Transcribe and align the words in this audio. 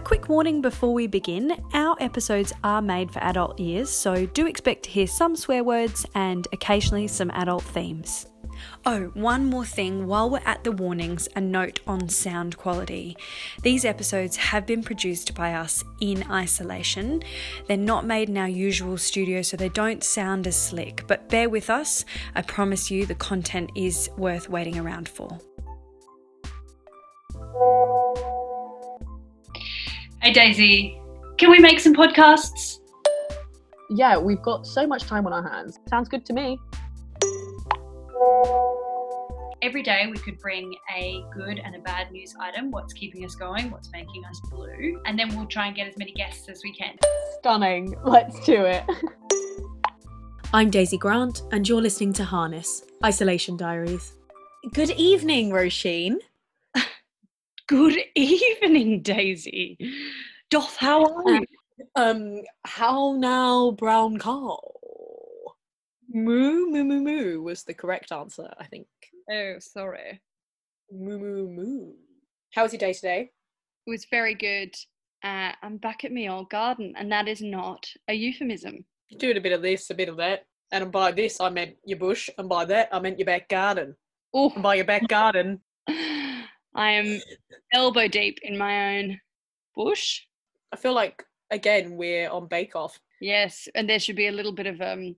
A 0.00 0.02
quick 0.02 0.30
warning 0.30 0.62
before 0.62 0.94
we 0.94 1.06
begin 1.06 1.62
our 1.74 1.94
episodes 2.00 2.54
are 2.64 2.80
made 2.80 3.10
for 3.10 3.18
adult 3.18 3.60
ears, 3.60 3.90
so 3.90 4.24
do 4.24 4.46
expect 4.46 4.84
to 4.84 4.90
hear 4.90 5.06
some 5.06 5.36
swear 5.36 5.62
words 5.62 6.06
and 6.14 6.48
occasionally 6.54 7.06
some 7.06 7.30
adult 7.32 7.62
themes. 7.64 8.24
Oh, 8.86 9.08
one 9.12 9.44
more 9.44 9.66
thing 9.66 10.06
while 10.06 10.30
we're 10.30 10.40
at 10.46 10.64
the 10.64 10.72
warnings, 10.72 11.28
a 11.36 11.40
note 11.42 11.80
on 11.86 12.08
sound 12.08 12.56
quality. 12.56 13.14
These 13.60 13.84
episodes 13.84 14.36
have 14.36 14.64
been 14.64 14.82
produced 14.82 15.34
by 15.34 15.52
us 15.52 15.84
in 16.00 16.24
isolation. 16.30 17.22
They're 17.66 17.76
not 17.76 18.06
made 18.06 18.30
in 18.30 18.38
our 18.38 18.48
usual 18.48 18.96
studio, 18.96 19.42
so 19.42 19.58
they 19.58 19.68
don't 19.68 20.02
sound 20.02 20.46
as 20.46 20.56
slick, 20.56 21.04
but 21.08 21.28
bear 21.28 21.50
with 21.50 21.68
us. 21.68 22.06
I 22.34 22.40
promise 22.40 22.90
you 22.90 23.04
the 23.04 23.14
content 23.14 23.70
is 23.76 24.08
worth 24.16 24.48
waiting 24.48 24.78
around 24.78 25.10
for. 25.10 25.38
Hey 30.22 30.34
Daisy, 30.34 31.00
can 31.38 31.50
we 31.50 31.58
make 31.60 31.80
some 31.80 31.94
podcasts? 31.94 32.80
Yeah, 33.88 34.18
we've 34.18 34.42
got 34.42 34.66
so 34.66 34.86
much 34.86 35.04
time 35.04 35.26
on 35.26 35.32
our 35.32 35.42
hands. 35.48 35.78
Sounds 35.88 36.10
good 36.10 36.26
to 36.26 36.34
me. 36.34 36.58
Every 39.62 39.82
day 39.82 40.08
we 40.10 40.18
could 40.18 40.38
bring 40.38 40.74
a 40.94 41.24
good 41.34 41.58
and 41.64 41.74
a 41.74 41.78
bad 41.78 42.12
news 42.12 42.34
item, 42.38 42.70
what's 42.70 42.92
keeping 42.92 43.24
us 43.24 43.34
going, 43.34 43.70
what's 43.70 43.90
making 43.92 44.22
us 44.26 44.38
blue, 44.50 45.00
and 45.06 45.18
then 45.18 45.34
we'll 45.34 45.46
try 45.46 45.68
and 45.68 45.74
get 45.74 45.88
as 45.88 45.96
many 45.96 46.12
guests 46.12 46.50
as 46.50 46.60
we 46.62 46.74
can. 46.74 46.98
Stunning. 47.38 47.96
Let's 48.04 48.44
do 48.44 48.66
it. 48.66 48.84
I'm 50.52 50.68
Daisy 50.68 50.98
Grant, 50.98 51.44
and 51.50 51.66
you're 51.66 51.80
listening 51.80 52.12
to 52.14 52.24
Harness 52.24 52.82
Isolation 53.02 53.56
Diaries. 53.56 54.18
Good 54.74 54.90
evening, 54.90 55.48
Roisin. 55.48 56.18
Good 57.70 58.00
evening, 58.16 59.00
Daisy. 59.00 59.78
Doth, 60.50 60.74
how 60.76 61.04
are 61.04 61.34
you? 61.34 61.46
Um, 61.94 62.40
how 62.66 63.14
now, 63.16 63.70
brown 63.70 64.18
cow? 64.18 64.58
Moo 66.12 66.66
moo 66.68 66.82
moo 66.82 67.00
moo 67.00 67.42
was 67.42 67.62
the 67.62 67.72
correct 67.72 68.10
answer, 68.10 68.50
I 68.58 68.66
think. 68.66 68.88
Oh, 69.30 69.54
sorry. 69.60 70.20
Moo 70.90 71.16
moo 71.16 71.48
moo. 71.48 71.92
How 72.52 72.64
was 72.64 72.72
your 72.72 72.80
day 72.80 72.92
today? 72.92 73.30
It 73.86 73.90
was 73.90 74.04
very 74.10 74.34
good. 74.34 74.74
Uh, 75.22 75.52
I'm 75.62 75.76
back 75.76 76.04
at 76.04 76.10
my 76.12 76.26
old 76.26 76.50
garden, 76.50 76.94
and 76.96 77.12
that 77.12 77.28
is 77.28 77.40
not 77.40 77.88
a 78.08 78.14
euphemism. 78.14 78.84
Doing 79.16 79.36
a 79.36 79.40
bit 79.40 79.52
of 79.52 79.62
this, 79.62 79.90
a 79.90 79.94
bit 79.94 80.08
of 80.08 80.16
that. 80.16 80.44
And 80.72 80.90
by 80.90 81.12
this, 81.12 81.40
I 81.40 81.50
meant 81.50 81.76
your 81.84 82.00
bush, 82.00 82.28
and 82.36 82.48
by 82.48 82.64
that, 82.64 82.88
I 82.90 82.98
meant 82.98 83.20
your 83.20 83.26
back 83.26 83.48
garden. 83.48 83.94
Oh, 84.34 84.50
And 84.54 84.62
by 84.64 84.74
your 84.74 84.84
back 84.84 85.06
garden, 85.06 85.60
I 86.74 86.90
am 86.92 87.20
elbow 87.72 88.08
deep 88.08 88.38
in 88.42 88.56
my 88.56 88.98
own 88.98 89.20
bush. 89.74 90.20
I 90.72 90.76
feel 90.76 90.94
like, 90.94 91.24
again, 91.50 91.96
we're 91.96 92.30
on 92.30 92.46
Bake 92.46 92.76
Off. 92.76 92.98
Yes, 93.20 93.68
and 93.74 93.88
there 93.88 93.98
should 93.98 94.16
be 94.16 94.28
a 94.28 94.32
little 94.32 94.52
bit 94.52 94.66
of 94.66 94.80
um 94.80 95.16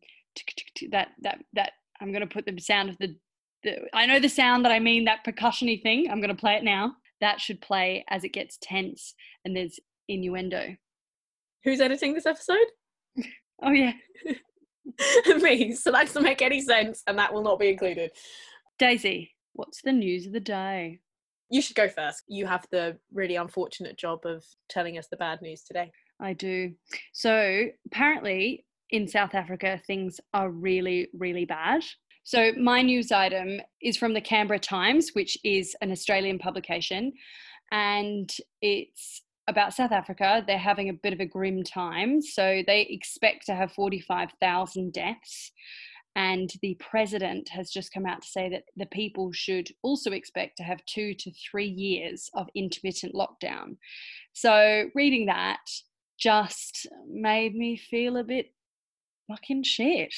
that 0.91 1.09
that 1.21 1.39
that 1.53 1.73
I'm 2.01 2.13
gonna 2.13 2.27
put 2.27 2.47
the 2.47 2.59
sound 2.59 2.91
of 2.91 2.99
the, 2.99 3.15
the 3.63 3.77
I 3.93 4.07
know 4.07 4.19
the 4.19 4.29
sound 4.29 4.65
that 4.65 4.73
I 4.73 4.81
mean 4.81 5.05
that 5.05 5.25
percussiony 5.27 5.83
thing. 5.83 6.11
I'm 6.11 6.21
gonna 6.21 6.35
play 6.35 6.55
it 6.55 6.65
now. 6.65 6.95
That 7.21 7.41
should 7.41 7.61
play 7.61 8.05
as 8.09 8.25
it 8.25 8.33
gets 8.33 8.59
tense 8.61 9.15
and 9.45 9.57
there's 9.57 9.79
innuendo. 10.09 10.77
Who's 11.65 11.81
editing 11.81 12.15
this 12.15 12.27
episode? 12.27 12.67
Oh 13.65 13.71
yeah, 13.71 13.93
Me. 15.41 15.73
So 15.75 15.93
that 15.93 16.07
doesn't 16.07 16.25
make 16.25 16.43
any 16.43 16.61
sense, 16.61 17.05
and 17.07 17.17
that 17.19 17.33
will 17.33 17.43
not 17.43 17.61
be 17.61 17.69
included. 17.69 18.11
Daisy, 18.79 19.37
what's 19.53 19.83
the 19.83 19.93
news 19.93 20.27
of 20.27 20.33
the 20.33 20.41
day? 20.41 20.99
You 21.53 21.61
should 21.61 21.77
go 21.77 21.87
first. 21.87 22.23
You 22.29 22.47
have 22.47 22.67
the 22.73 22.97
really 23.13 23.37
unfortunate 23.37 23.99
job 23.99 24.21
of 24.25 24.43
telling 24.71 24.97
us 24.97 25.09
the 25.11 25.19
bad 25.19 25.43
news 25.43 25.63
today. 25.63 25.93
I 26.19 26.33
do. 26.33 26.73
So 27.13 27.65
apparently 27.87 28.65
in 28.89 29.07
South 29.07 29.35
Africa 29.35 29.81
things 29.87 30.19
are 30.33 30.51
really 30.51 31.09
really 31.13 31.45
bad. 31.45 31.83
So 32.25 32.53
my 32.59 32.81
news 32.81 33.13
item 33.13 33.61
is 33.83 33.99
from 33.99 34.15
the 34.15 34.21
Canberra 34.21 34.61
Times, 34.61 35.11
which 35.13 35.37
is 35.45 35.77
an 35.83 35.91
Australian 35.93 36.39
publication, 36.39 37.13
and 37.71 38.33
it's 38.63 39.23
about 39.49 39.75
South 39.75 39.93
Africa. 39.93 40.43
They're 40.47 40.57
having 40.57 40.89
a 40.89 40.95
bit 40.95 41.13
of 41.13 41.21
a 41.21 41.27
grim 41.27 41.65
time. 41.65 42.23
So 42.23 42.63
they 42.67 42.87
expect 42.89 43.45
to 43.47 43.55
have 43.55 43.73
45,000 43.73 44.93
deaths. 44.93 45.53
And 46.15 46.53
the 46.61 46.77
president 46.79 47.49
has 47.49 47.71
just 47.71 47.93
come 47.93 48.05
out 48.05 48.23
to 48.23 48.29
say 48.29 48.49
that 48.51 48.65
the 48.77 48.87
people 48.87 49.33
should 49.33 49.69
also 49.83 50.13
expect 50.13 50.59
to 50.59 50.63
have 50.63 50.85
two 50.85 51.15
to 51.15 51.31
three 51.51 51.69
years 51.69 52.29
of 52.35 52.49
intermittent 52.55 53.15
lockdown. 53.15 53.77
So 54.35 54.91
reading 54.95 55.27
that 55.27 55.61
just 56.19 56.87
made 57.09 57.55
me 57.55 57.77
feel 57.77 58.19
a 58.19 58.25
bit 58.25 58.53
fucking 59.29 59.63
shit. 59.63 60.13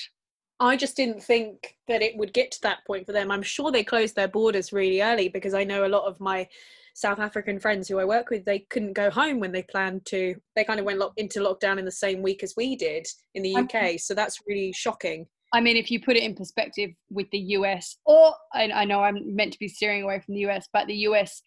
I 0.60 0.76
just 0.76 0.96
didn't 0.96 1.22
think 1.22 1.76
that 1.88 2.02
it 2.02 2.16
would 2.16 2.32
get 2.32 2.50
to 2.52 2.60
that 2.62 2.84
point 2.86 3.06
for 3.06 3.12
them. 3.12 3.30
I'm 3.30 3.42
sure 3.42 3.70
they 3.70 3.84
closed 3.84 4.14
their 4.14 4.28
borders 4.28 4.72
really 4.72 5.02
early 5.02 5.28
because 5.28 5.54
I 5.54 5.64
know 5.64 5.86
a 5.86 5.88
lot 5.88 6.06
of 6.06 6.20
my 6.20 6.48
South 6.94 7.18
African 7.18 7.58
friends 7.58 7.88
who 7.88 7.98
I 7.98 8.04
work 8.04 8.30
with, 8.30 8.44
they 8.44 8.60
couldn't 8.70 8.92
go 8.92 9.10
home 9.10 9.40
when 9.40 9.50
they 9.50 9.64
planned 9.64 10.06
to. 10.06 10.36
They 10.54 10.64
kind 10.64 10.78
of 10.78 10.86
went 10.86 11.02
into 11.16 11.40
lockdown 11.40 11.78
in 11.78 11.84
the 11.84 11.90
same 11.90 12.22
week 12.22 12.44
as 12.44 12.54
we 12.56 12.76
did 12.76 13.06
in 13.34 13.42
the. 13.42 13.56
UK. 13.56 13.98
So 13.98 14.14
that's 14.14 14.40
really 14.46 14.72
shocking. 14.72 15.26
I 15.54 15.60
mean, 15.60 15.76
if 15.76 15.90
you 15.90 16.00
put 16.00 16.16
it 16.16 16.22
in 16.24 16.34
perspective 16.34 16.90
with 17.10 17.30
the 17.30 17.38
US, 17.58 17.96
or 18.04 18.34
I, 18.52 18.64
I 18.70 18.84
know 18.84 19.00
I'm 19.02 19.34
meant 19.36 19.52
to 19.52 19.58
be 19.58 19.68
steering 19.68 20.02
away 20.02 20.20
from 20.20 20.34
the 20.34 20.44
US, 20.48 20.68
but 20.72 20.86
the 20.88 20.96
US 21.08 21.40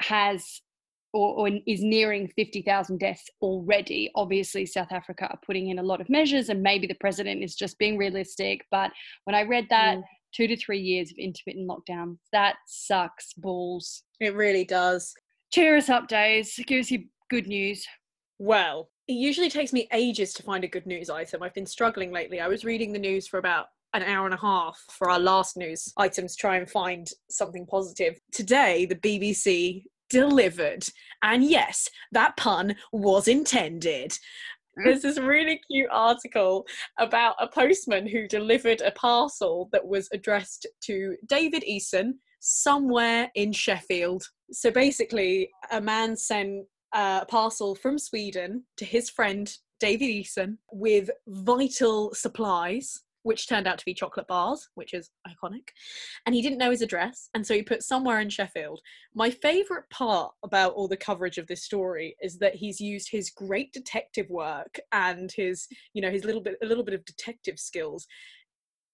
has 0.00 0.62
or, 1.12 1.34
or 1.48 1.48
is 1.66 1.82
nearing 1.82 2.28
50,000 2.28 2.98
deaths 2.98 3.28
already. 3.42 4.10
Obviously, 4.14 4.64
South 4.64 4.92
Africa 4.92 5.26
are 5.26 5.38
putting 5.44 5.68
in 5.68 5.78
a 5.78 5.82
lot 5.82 6.00
of 6.00 6.08
measures, 6.08 6.48
and 6.48 6.62
maybe 6.62 6.86
the 6.86 6.94
president 6.94 7.42
is 7.42 7.54
just 7.54 7.78
being 7.78 7.98
realistic. 7.98 8.64
But 8.70 8.92
when 9.24 9.34
I 9.34 9.42
read 9.42 9.66
that, 9.70 9.98
Mm. 9.98 10.04
two 10.34 10.46
to 10.46 10.56
three 10.56 10.80
years 10.80 11.10
of 11.10 11.18
intermittent 11.18 11.68
lockdown, 11.68 12.16
that 12.32 12.56
sucks 12.66 13.34
balls. 13.34 14.04
It 14.20 14.34
really 14.34 14.64
does. 14.64 15.12
Cheer 15.52 15.76
us 15.76 15.90
up, 15.90 16.08
Days. 16.08 16.58
Give 16.66 16.80
us 16.80 16.90
your 16.90 17.02
good 17.28 17.46
news. 17.46 17.86
Well, 18.38 18.88
it 19.08 19.14
usually 19.14 19.50
takes 19.50 19.72
me 19.72 19.88
ages 19.92 20.32
to 20.34 20.42
find 20.42 20.64
a 20.64 20.68
good 20.68 20.86
news 20.86 21.10
item. 21.10 21.42
I've 21.42 21.54
been 21.54 21.66
struggling 21.66 22.12
lately. 22.12 22.40
I 22.40 22.48
was 22.48 22.64
reading 22.64 22.92
the 22.92 22.98
news 22.98 23.26
for 23.26 23.38
about 23.38 23.66
an 23.94 24.02
hour 24.02 24.24
and 24.24 24.34
a 24.34 24.40
half 24.40 24.80
for 24.90 25.10
our 25.10 25.18
last 25.18 25.56
news 25.56 25.92
item 25.96 26.26
to 26.26 26.36
try 26.36 26.56
and 26.56 26.70
find 26.70 27.08
something 27.30 27.66
positive. 27.66 28.18
Today, 28.32 28.86
the 28.86 28.94
BBC 28.94 29.84
delivered. 30.08 30.84
And 31.22 31.44
yes, 31.44 31.88
that 32.12 32.36
pun 32.36 32.76
was 32.92 33.28
intended. 33.28 34.16
There's 34.76 35.02
this 35.02 35.18
really 35.18 35.60
cute 35.70 35.90
article 35.90 36.64
about 36.98 37.34
a 37.38 37.48
postman 37.48 38.06
who 38.06 38.26
delivered 38.26 38.80
a 38.80 38.92
parcel 38.92 39.68
that 39.72 39.86
was 39.86 40.08
addressed 40.12 40.66
to 40.84 41.16
David 41.26 41.64
Eason 41.68 42.12
somewhere 42.40 43.30
in 43.34 43.52
Sheffield. 43.52 44.24
So 44.50 44.70
basically, 44.70 45.50
a 45.70 45.80
man 45.80 46.16
sent 46.16 46.64
Uh, 46.92 47.20
a 47.22 47.26
parcel 47.26 47.74
from 47.74 47.98
Sweden 47.98 48.64
to 48.76 48.84
his 48.84 49.08
friend 49.08 49.56
David 49.80 50.06
Eason 50.06 50.58
with 50.70 51.10
vital 51.26 52.12
supplies, 52.14 53.00
which 53.22 53.48
turned 53.48 53.66
out 53.66 53.78
to 53.78 53.84
be 53.84 53.94
chocolate 53.94 54.26
bars, 54.26 54.68
which 54.74 54.92
is 54.92 55.10
iconic. 55.26 55.68
And 56.26 56.34
he 56.34 56.42
didn't 56.42 56.58
know 56.58 56.70
his 56.70 56.82
address, 56.82 57.30
and 57.34 57.46
so 57.46 57.54
he 57.54 57.62
put 57.62 57.82
somewhere 57.82 58.20
in 58.20 58.28
Sheffield. 58.28 58.80
My 59.14 59.30
favourite 59.30 59.88
part 59.90 60.32
about 60.44 60.74
all 60.74 60.88
the 60.88 60.96
coverage 60.96 61.38
of 61.38 61.46
this 61.46 61.64
story 61.64 62.16
is 62.20 62.38
that 62.38 62.56
he's 62.56 62.80
used 62.80 63.10
his 63.10 63.30
great 63.30 63.72
detective 63.72 64.28
work 64.28 64.78
and 64.92 65.32
his, 65.32 65.66
you 65.94 66.02
know, 66.02 66.10
his 66.10 66.24
little 66.24 66.42
bit, 66.42 66.58
a 66.62 66.66
little 66.66 66.84
bit 66.84 66.94
of 66.94 67.04
detective 67.04 67.58
skills. 67.58 68.06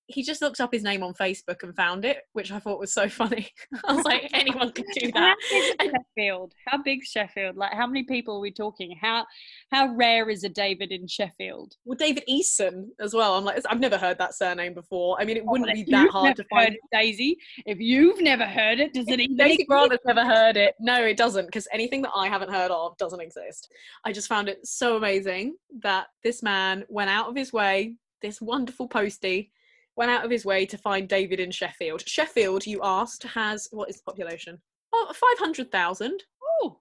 He 0.09 0.23
just 0.23 0.43
looked 0.43 0.61
up 0.61 0.73
his 0.73 0.83
name 0.83 1.03
on 1.03 1.15
Facebook 1.15 1.63
and 1.63 1.77
found 1.77 2.05
it, 2.05 2.19
which 2.33 2.51
I 2.51 2.59
thought 2.59 2.81
was 2.81 2.93
so 2.93 3.09
funny. 3.09 3.49
I 3.85 3.95
was 3.95 4.05
like, 4.05 4.29
anyone 4.33 4.73
can 4.73 4.85
do 4.95 5.13
that. 5.13 5.37
is 5.53 5.75
Sheffield? 6.17 6.55
How 6.67 6.83
big 6.83 7.05
Sheffield? 7.05 7.57
Like, 7.57 7.73
how 7.75 7.87
many 7.87 8.05
people 8.05 8.37
are 8.37 8.41
we 8.41 8.51
talking? 8.51 8.97
How 9.01 9.27
how 9.71 9.95
rare 9.95 10.31
is 10.31 10.45
a 10.45 10.49
David 10.49 10.93
in 10.93 11.07
Sheffield? 11.07 11.75
Well, 11.85 11.97
David 11.97 12.25
Eason 12.29 12.87
as 13.01 13.15
well. 13.15 13.37
I'm 13.37 13.45
like, 13.45 13.63
I've 13.69 13.81
never 13.81 13.99
heard 13.99 14.19
that 14.19 14.35
surname 14.35 14.75
before. 14.75 15.21
I 15.21 15.25
mean, 15.25 15.37
it 15.37 15.45
oh, 15.47 15.53
wouldn't 15.53 15.69
Well, 15.69 15.85
be 15.85 15.91
that 15.91 16.11
hard 16.11 16.37
to 16.37 16.45
find. 16.45 16.75
it, 16.75 16.81
Daisy. 16.93 17.37
If 17.67 17.79
you've 17.79 18.21
never 18.21 18.45
heard 18.45 18.81
it, 18.81 18.95
does 18.95 19.09
it 19.09 19.21
even 19.21 19.37
Daisy? 19.37 19.65
Grant 19.65 19.93
never 20.05 20.25
heard 20.25 20.57
it. 20.57 20.75
No, 20.81 21.03
it 21.05 21.17
doesn't, 21.17 21.47
because 21.47 21.69
anything 21.73 22.03
that 22.03 22.13
I 22.15 22.29
haven't 22.29 22.51
heard 22.51 22.71
of 22.71 22.97
doesn't 22.99 23.21
exist. 23.21 23.71
I 24.05 24.13
just 24.13 24.29
found 24.29 24.49
it 24.49 24.67
so 24.67 24.97
amazing 24.97 25.57
that 25.83 26.07
this 26.25 26.43
man 26.43 26.85
went 26.89 27.11
out 27.11 27.29
of 27.29 27.37
his 27.37 27.53
way, 27.53 27.97
this 28.23 28.41
wonderful 28.41 28.89
postie, 28.89 29.53
went 29.99 30.13
out 30.13 30.25
of 30.25 30.31
his 30.31 30.47
way 30.47 30.65
to 30.65 30.79
find 30.79 31.09
David 31.09 31.41
in 31.41 31.51
Sheffield. 31.51 32.09
Sheffield, 32.09 32.65
you 32.65 32.81
asked, 32.85 33.25
has 33.25 33.69
what 33.73 33.91
is 33.91 33.97
the 33.97 34.05
population? 34.05 34.59
Oh, 34.93 35.13
500,000. 35.13 36.23
Oh, 36.63 36.79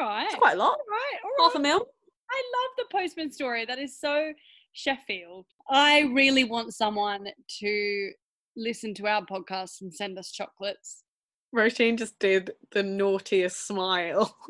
all 0.00 0.06
right. 0.06 0.24
It's 0.24 0.34
quite 0.34 0.54
a 0.54 0.58
lot. 0.58 0.70
All 0.70 0.86
right, 0.90 1.18
all 1.38 1.44
Half 1.44 1.56
a 1.56 1.60
mil. 1.60 1.86
I 2.30 2.42
love 2.56 2.70
the 2.78 2.84
postman 2.90 3.30
story. 3.30 3.66
That 3.66 3.78
is 3.78 4.00
so 4.00 4.32
Sheffield. 4.72 5.44
I 5.68 6.10
really 6.14 6.44
want 6.44 6.74
someone 6.74 7.28
to 7.60 8.10
listen 8.56 8.94
to 8.94 9.06
our 9.06 9.24
podcast 9.26 9.82
and 9.82 9.94
send 9.94 10.18
us 10.18 10.32
chocolates. 10.32 11.04
Roisin 11.54 11.98
just 11.98 12.18
did 12.18 12.52
the 12.72 12.82
naughtiest 12.82 13.66
smile. 13.66 14.36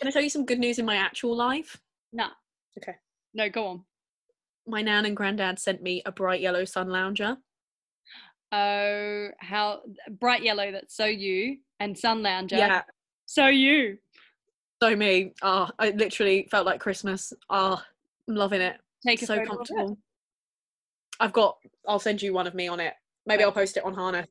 Can 0.00 0.08
I 0.08 0.10
tell 0.10 0.22
you 0.22 0.30
some 0.30 0.46
good 0.46 0.58
news 0.58 0.78
in 0.78 0.86
my 0.86 0.96
actual 0.96 1.36
life? 1.36 1.78
Nah. 2.10 2.30
Okay. 2.78 2.96
No, 3.34 3.50
go 3.50 3.66
on. 3.66 3.84
My 4.68 4.82
nan 4.82 5.06
and 5.06 5.16
granddad 5.16 5.58
sent 5.58 5.82
me 5.82 6.02
a 6.04 6.12
bright 6.12 6.40
yellow 6.42 6.64
sun 6.64 6.88
lounger. 6.90 7.36
Oh, 8.52 9.28
how 9.40 9.80
bright 10.10 10.42
yellow. 10.42 10.70
That's 10.72 10.94
so 10.94 11.06
you 11.06 11.58
and 11.80 11.96
sun 11.98 12.22
lounger. 12.22 12.56
Yeah, 12.56 12.82
So 13.26 13.46
you. 13.46 13.98
so 14.82 14.94
me. 14.94 15.32
Oh, 15.42 15.68
I 15.78 15.90
literally 15.90 16.48
felt 16.50 16.66
like 16.66 16.80
Christmas. 16.80 17.32
Oh, 17.50 17.82
I'm 18.28 18.34
loving 18.34 18.60
it. 18.60 18.76
Take 19.06 19.22
a 19.22 19.26
so 19.26 19.36
photo 19.36 19.42
of 19.42 19.46
it. 19.46 19.56
comfortable. 19.56 19.98
I've 21.20 21.32
got. 21.32 21.56
I'll 21.86 21.98
send 21.98 22.20
you 22.22 22.32
one 22.34 22.46
of 22.46 22.54
me 22.54 22.68
on 22.68 22.78
it. 22.80 22.94
Maybe 23.26 23.44
I'll 23.44 23.52
post 23.52 23.76
it 23.76 23.84
on 23.84 23.94
Harness. 23.94 24.28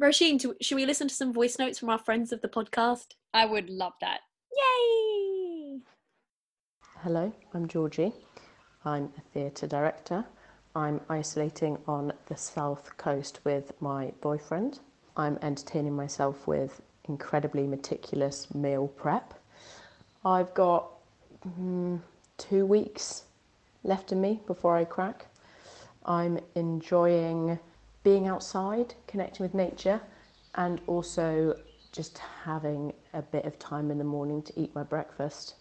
Roisin, 0.00 0.38
do- 0.38 0.54
should 0.62 0.76
we 0.76 0.86
listen 0.86 1.08
to 1.08 1.14
some 1.14 1.32
voice 1.32 1.58
notes 1.58 1.78
from 1.78 1.90
our 1.90 1.98
friends 1.98 2.32
of 2.32 2.40
the 2.40 2.48
podcast? 2.48 3.08
I 3.34 3.44
would 3.46 3.68
love 3.68 3.92
that. 4.00 4.20
Yay! 4.56 5.80
Hello, 7.02 7.32
I'm 7.52 7.68
Georgie. 7.68 8.12
I'm 8.84 9.12
a 9.18 9.20
theatre 9.32 9.66
director. 9.66 10.24
I'm 10.74 11.00
isolating 11.10 11.76
on 11.86 12.12
the 12.26 12.36
south 12.36 12.96
coast 12.96 13.40
with 13.44 13.72
my 13.80 14.12
boyfriend. 14.22 14.80
I'm 15.16 15.38
entertaining 15.42 15.94
myself 15.94 16.46
with 16.46 16.80
incredibly 17.04 17.66
meticulous 17.66 18.54
meal 18.54 18.88
prep. 18.88 19.34
I've 20.24 20.54
got 20.54 20.92
mm, 21.60 22.00
two 22.38 22.64
weeks 22.64 23.24
left 23.84 24.12
in 24.12 24.20
me 24.20 24.40
before 24.46 24.76
I 24.76 24.84
crack. 24.84 25.26
I'm 26.06 26.38
enjoying 26.54 27.58
being 28.02 28.28
outside, 28.28 28.94
connecting 29.06 29.44
with 29.44 29.52
nature, 29.52 30.00
and 30.54 30.80
also 30.86 31.54
just 31.92 32.18
having 32.44 32.94
a 33.12 33.20
bit 33.20 33.44
of 33.44 33.58
time 33.58 33.90
in 33.90 33.98
the 33.98 34.04
morning 34.04 34.40
to 34.42 34.58
eat 34.58 34.74
my 34.74 34.84
breakfast. 34.84 35.56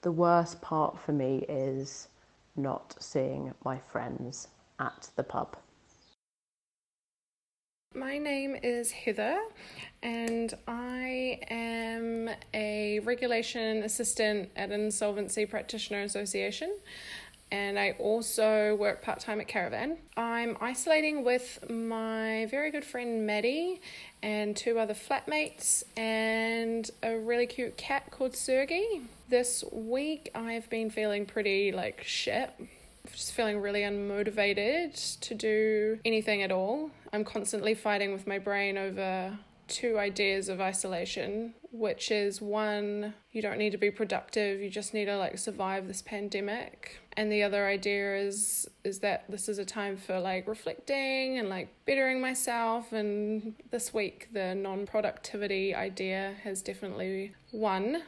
The 0.00 0.12
worst 0.12 0.62
part 0.62 0.98
for 0.98 1.12
me 1.12 1.44
is 1.48 2.08
not 2.58 2.96
seeing 2.98 3.54
my 3.64 3.78
friends 3.78 4.48
at 4.78 5.10
the 5.16 5.22
pub. 5.22 5.56
My 7.94 8.18
name 8.18 8.54
is 8.62 8.92
Heather, 8.92 9.40
and 10.02 10.52
I 10.66 11.40
am 11.48 12.28
a 12.52 13.00
regulation 13.00 13.82
assistant 13.82 14.50
at 14.56 14.70
Insolvency 14.70 15.46
Practitioner 15.46 16.02
Association. 16.02 16.76
And 17.50 17.78
I 17.78 17.96
also 17.98 18.74
work 18.74 19.02
part 19.02 19.20
time 19.20 19.40
at 19.40 19.48
Caravan. 19.48 19.98
I'm 20.16 20.56
isolating 20.60 21.24
with 21.24 21.70
my 21.70 22.46
very 22.50 22.70
good 22.70 22.84
friend 22.84 23.26
Maddie 23.26 23.80
and 24.22 24.56
two 24.56 24.78
other 24.78 24.94
flatmates 24.94 25.82
and 25.96 26.90
a 27.02 27.16
really 27.16 27.46
cute 27.46 27.76
cat 27.76 28.10
called 28.10 28.36
Sergey. 28.36 29.00
This 29.28 29.64
week 29.72 30.30
I've 30.34 30.68
been 30.68 30.90
feeling 30.90 31.24
pretty 31.24 31.72
like 31.72 32.02
shit 32.04 32.50
just 33.12 33.32
feeling 33.32 33.60
really 33.60 33.80
unmotivated 33.80 35.18
to 35.20 35.34
do 35.34 35.98
anything 36.04 36.42
at 36.42 36.52
all. 36.52 36.90
I'm 37.12 37.24
constantly 37.24 37.74
fighting 37.74 38.12
with 38.12 38.26
my 38.26 38.38
brain 38.38 38.76
over 38.76 39.38
two 39.68 39.98
ideas 39.98 40.48
of 40.48 40.60
isolation, 40.60 41.54
which 41.70 42.10
is 42.10 42.40
one, 42.40 43.14
you 43.30 43.42
don't 43.42 43.58
need 43.58 43.70
to 43.70 43.78
be 43.78 43.90
productive, 43.90 44.60
you 44.60 44.70
just 44.70 44.94
need 44.94 45.04
to 45.04 45.16
like 45.16 45.38
survive 45.38 45.86
this 45.86 46.02
pandemic. 46.02 46.98
And 47.16 47.30
the 47.30 47.42
other 47.42 47.66
idea 47.66 48.16
is 48.16 48.68
is 48.84 49.00
that 49.00 49.24
this 49.28 49.48
is 49.48 49.58
a 49.58 49.64
time 49.64 49.96
for 49.96 50.18
like 50.20 50.46
reflecting 50.46 51.38
and 51.38 51.48
like 51.48 51.68
bettering 51.84 52.20
myself 52.20 52.92
and 52.92 53.54
this 53.70 53.92
week 53.92 54.28
the 54.32 54.54
non-productivity 54.54 55.74
idea 55.74 56.34
has 56.44 56.62
definitely 56.62 57.34
won. 57.52 58.02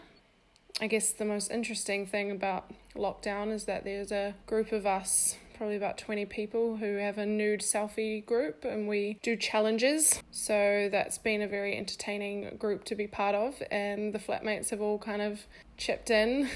I 0.80 0.86
guess 0.86 1.12
the 1.12 1.24
most 1.24 1.50
interesting 1.50 2.06
thing 2.06 2.30
about 2.30 2.72
lockdown 2.96 3.52
is 3.52 3.64
that 3.64 3.84
there's 3.84 4.12
a 4.12 4.34
group 4.46 4.72
of 4.72 4.86
us, 4.86 5.36
probably 5.60 5.76
about 5.76 5.98
20 5.98 6.24
people, 6.24 6.78
who 6.78 6.96
have 6.96 7.18
a 7.18 7.26
nude 7.26 7.60
selfie 7.60 8.24
group 8.24 8.64
and 8.64 8.88
we 8.88 9.18
do 9.22 9.36
challenges. 9.36 10.22
So 10.30 10.88
that's 10.90 11.18
been 11.18 11.42
a 11.42 11.46
very 11.46 11.76
entertaining 11.76 12.56
group 12.56 12.84
to 12.84 12.94
be 12.94 13.06
part 13.06 13.34
of, 13.34 13.62
and 13.70 14.14
the 14.14 14.18
flatmates 14.18 14.70
have 14.70 14.80
all 14.80 14.98
kind 14.98 15.20
of 15.20 15.42
chipped 15.76 16.08
in 16.08 16.48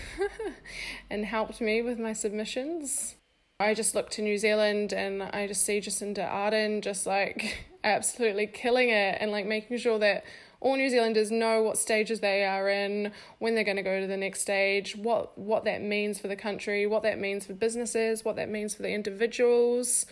and 1.10 1.26
helped 1.26 1.60
me 1.60 1.82
with 1.82 1.98
my 1.98 2.14
submissions. 2.14 3.16
I 3.60 3.74
just 3.74 3.94
look 3.94 4.08
to 4.12 4.22
New 4.22 4.38
Zealand 4.38 4.94
and 4.94 5.22
I 5.22 5.48
just 5.48 5.66
see 5.66 5.82
Jacinda 5.82 6.26
Ardern 6.26 6.80
just 6.82 7.04
like 7.04 7.66
absolutely 7.84 8.46
killing 8.46 8.88
it 8.88 9.18
and 9.20 9.30
like 9.30 9.44
making 9.44 9.76
sure 9.76 9.98
that 9.98 10.24
all 10.64 10.76
New 10.78 10.88
Zealanders 10.88 11.30
know 11.30 11.62
what 11.62 11.76
stages 11.76 12.20
they 12.20 12.42
are 12.42 12.70
in, 12.70 13.12
when 13.38 13.54
they're 13.54 13.64
going 13.64 13.76
to 13.76 13.82
go 13.82 14.00
to 14.00 14.06
the 14.06 14.16
next 14.16 14.40
stage, 14.40 14.96
what 14.96 15.36
what 15.36 15.64
that 15.64 15.82
means 15.82 16.18
for 16.18 16.26
the 16.26 16.36
country, 16.36 16.86
what 16.86 17.02
that 17.02 17.20
means 17.20 17.44
for 17.44 17.52
businesses, 17.52 18.24
what 18.24 18.36
that 18.36 18.48
means 18.48 18.74
for 18.74 18.82
the 18.82 18.88
individuals. 18.88 20.06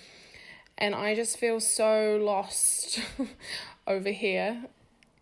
And 0.77 0.95
I 0.95 1.15
just 1.15 1.39
feel 1.39 1.59
so 1.59 2.19
lost 2.23 3.01
over 3.87 4.11
here. 4.11 4.65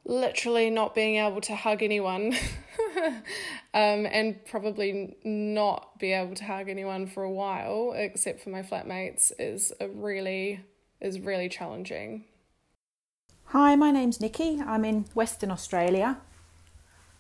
Literally 0.05 0.69
not 0.69 0.97
being 0.97 1.17
able 1.17 1.41
to 1.43 1.55
hug 1.55 1.83
anyone, 1.83 2.35
um, 3.73 4.07
and 4.07 4.45
probably 4.47 5.17
not 5.23 5.97
be 6.01 6.13
able 6.13 6.35
to 6.35 6.45
hug 6.45 6.69
anyone 6.69 7.07
for 7.07 7.23
a 7.23 7.31
while, 7.31 7.93
except 7.95 8.41
for 8.41 8.51
my 8.51 8.63
flatmates, 8.63 9.31
is 9.39 9.73
a 9.79 9.89
really 9.89 10.65
is 11.01 11.21
really 11.21 11.49
challenging. 11.49 12.25
Hi, 13.53 13.75
my 13.75 13.91
name's 13.91 14.21
Nikki. 14.21 14.63
I'm 14.65 14.85
in 14.85 15.07
Western 15.13 15.51
Australia. 15.51 16.19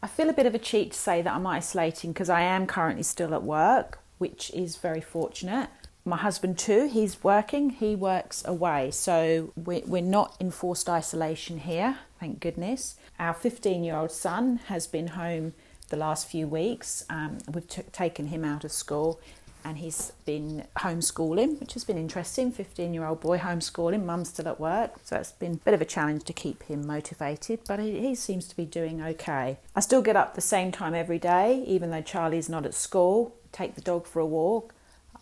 I 0.01 0.07
feel 0.07 0.31
a 0.31 0.33
bit 0.33 0.47
of 0.47 0.55
a 0.55 0.61
cheat 0.61 0.93
to 0.93 0.97
say 0.97 1.23
that 1.23 1.35
I'm 1.35 1.45
isolating 1.45 2.13
because 2.13 2.31
I 2.31 2.43
am 2.43 2.69
currently 2.69 3.03
still 3.03 3.35
at 3.35 3.43
work, 3.43 3.99
which 4.19 4.49
is 4.55 4.77
very 4.77 5.01
fortunate. 5.01 5.71
My 6.05 6.17
husband, 6.17 6.57
too, 6.57 6.87
he's 6.87 7.25
working, 7.25 7.71
he 7.71 7.97
works 7.97 8.45
away, 8.47 8.93
so 8.93 9.53
we're, 9.57 10.03
not 10.03 10.37
in 10.39 10.53
forced 10.53 10.89
isolation 10.89 11.59
here, 11.59 11.99
thank 12.21 12.39
goodness. 12.39 12.95
Our 13.19 13.35
15 13.35 13.83
year 13.83 13.97
old 13.97 14.13
son 14.13 14.61
has 14.67 14.87
been 14.87 15.09
home 15.09 15.53
the 15.89 15.97
last 15.97 16.29
few 16.29 16.47
weeks. 16.47 17.05
Um, 17.11 17.39
we've 17.53 17.67
t- 17.67 17.83
taken 17.91 18.29
him 18.29 18.45
out 18.45 18.63
of 18.63 18.71
school 18.71 19.21
and 19.65 19.79
he's 19.79 20.13
been 20.25 20.67
homeschooling, 20.79 21.61
which 21.61 21.75
has 21.75 21.85
been 21.85 21.99
interesting. 21.99 22.53
15 22.53 22.95
year 22.95 23.05
old 23.05 23.21
boy 23.21 23.39
homeschooling, 23.39 24.05
mum's 24.05 24.31
still 24.31 24.49
at 24.49 24.61
work, 24.61 24.95
so 25.05 25.17
it's 25.17 25.33
been 25.33 25.55
a 25.55 25.57
bit 25.57 25.75
of 25.75 25.81
a 25.81 25.85
challenge 25.85 26.25
to 26.25 26.33
keep 26.33 26.63
him 26.65 26.87
motivated, 26.87 27.61
but 27.67 27.79
he, 27.79 28.01
he 28.01 28.15
seems 28.15 28.47
to 28.49 28.57
be 28.57 28.65
doing 28.65 29.03
okay. 29.03 29.59
I 29.75 29.81
still 29.81 30.03
get 30.03 30.17
up 30.17 30.35
the 30.35 30.41
same 30.41 30.73
time 30.73 30.95
every 30.95 31.19
day, 31.19 31.63
even 31.67 31.91
though 31.91 32.03
Charlie's 32.03 32.49
not 32.49 32.67
at 32.67 32.75
school, 32.75 33.35
take 33.53 33.75
the 33.75 33.81
dog 33.81 34.07
for 34.07 34.21
a 34.21 34.27
walk. 34.27 34.75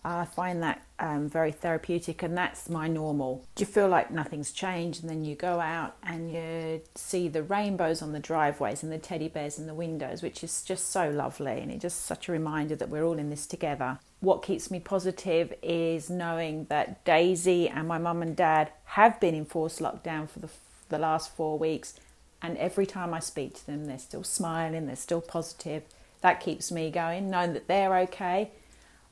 I 0.05 0.25
find 0.25 0.63
that 0.63 0.83
um, 1.01 1.29
very 1.29 1.53
therapeutic, 1.53 2.23
and 2.23 2.37
that's 2.37 2.69
my 2.69 2.89
normal. 2.89 3.45
You 3.59 3.67
feel 3.67 3.89
like 3.89 4.11
nothing's 4.11 4.53
changed, 4.53 5.03
and 5.03 5.11
then 5.11 5.25
you 5.25 5.35
go 5.35 5.61
out 5.61 5.97
and 6.03 6.33
you 6.33 6.83
see 6.95 7.29
the 7.29 7.43
rainbows 7.43 8.01
on 8.01 8.13
the 8.13 8.21
driveways 8.21 8.83
and 8.83 8.93
the 8.93 8.99
teddy 8.99 9.29
bears 9.29 9.59
in 9.59 9.67
the 9.67 9.75
windows, 9.75 10.23
which 10.23 10.43
is 10.43 10.63
just 10.63 10.91
so 10.91 11.11
lovely, 11.11 11.61
and 11.61 11.71
it's 11.71 11.83
just 11.83 12.05
such 12.05 12.29
a 12.29 12.33
reminder 12.33 12.77
that 12.77 12.89
we're 12.89 13.05
all 13.05 13.19
in 13.19 13.31
this 13.31 13.47
together. 13.47 13.99
What 14.21 14.43
keeps 14.43 14.71
me 14.71 14.81
positive 14.81 15.55
is 15.63 16.11
knowing 16.11 16.65
that 16.71 17.05
Daisy 17.05 17.69
and 17.69 17.87
my 17.87 17.99
mum 17.99 18.23
and 18.23 18.37
dad 18.37 18.73
have 18.85 19.21
been 19.21 19.35
in 19.35 19.45
forced 19.45 19.79
lockdown 19.81 20.29
for 20.29 20.41
the, 20.41 20.49
the 20.89 20.99
last 20.99 21.35
four 21.37 21.59
weeks, 21.59 21.95
and 22.43 22.57
every 22.59 22.87
time 22.87 23.15
I 23.15 23.21
speak 23.21 23.55
to 23.55 23.67
them, 23.67 23.87
they're 23.87 23.99
still 23.99 24.25
smiling, 24.25 24.87
they're 24.87 24.97
still 24.97 25.21
positive. 25.21 25.83
That 26.21 26.41
keeps 26.41 26.73
me 26.73 26.91
going, 26.91 27.31
knowing 27.31 27.53
that 27.53 27.69
they're 27.69 27.97
okay 27.99 28.51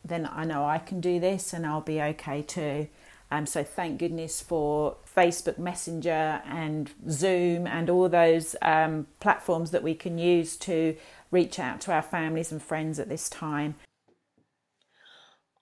then 0.09 0.29
I 0.31 0.45
know 0.45 0.65
I 0.65 0.79
can 0.79 1.01
do 1.01 1.21
this 1.21 1.53
and 1.53 1.67
I'll 1.67 1.81
be 1.81 2.01
okay 2.01 2.43
too. 2.43 2.89
Um, 3.31 3.47
so 3.47 3.65
thank 3.65 3.99
goodness 3.99 4.41
for 4.41 4.97
Facebook 5.15 5.59
Messenger 5.59 6.43
and 6.47 6.91
Zoom 7.11 7.67
and 7.67 7.91
all 7.91 8.09
those 8.09 8.55
um, 8.63 9.09
platforms 9.19 9.73
that 9.73 9.83
we 9.83 9.95
can 9.95 10.17
use 10.17 10.57
to 10.59 10.97
reach 11.33 11.59
out 11.59 11.81
to 11.83 11.93
our 11.93 12.03
families 12.03 12.53
and 12.53 12.63
friends 12.63 13.01
at 13.01 13.09
this 13.09 13.29
time. 13.29 13.75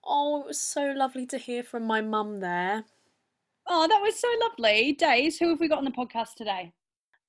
Oh, 0.06 0.42
it 0.42 0.48
was 0.48 0.60
so 0.60 0.92
lovely 0.92 1.26
to 1.26 1.38
hear 1.38 1.62
from 1.62 1.86
my 1.86 2.00
mum 2.00 2.40
there. 2.40 2.84
Oh, 3.66 3.88
that 3.88 4.02
was 4.02 4.18
so 4.18 4.28
lovely. 4.40 4.92
Days, 4.92 5.38
who 5.38 5.48
have 5.48 5.60
we 5.60 5.68
got 5.68 5.78
on 5.78 5.84
the 5.84 5.90
podcast 5.90 6.34
today? 6.36 6.72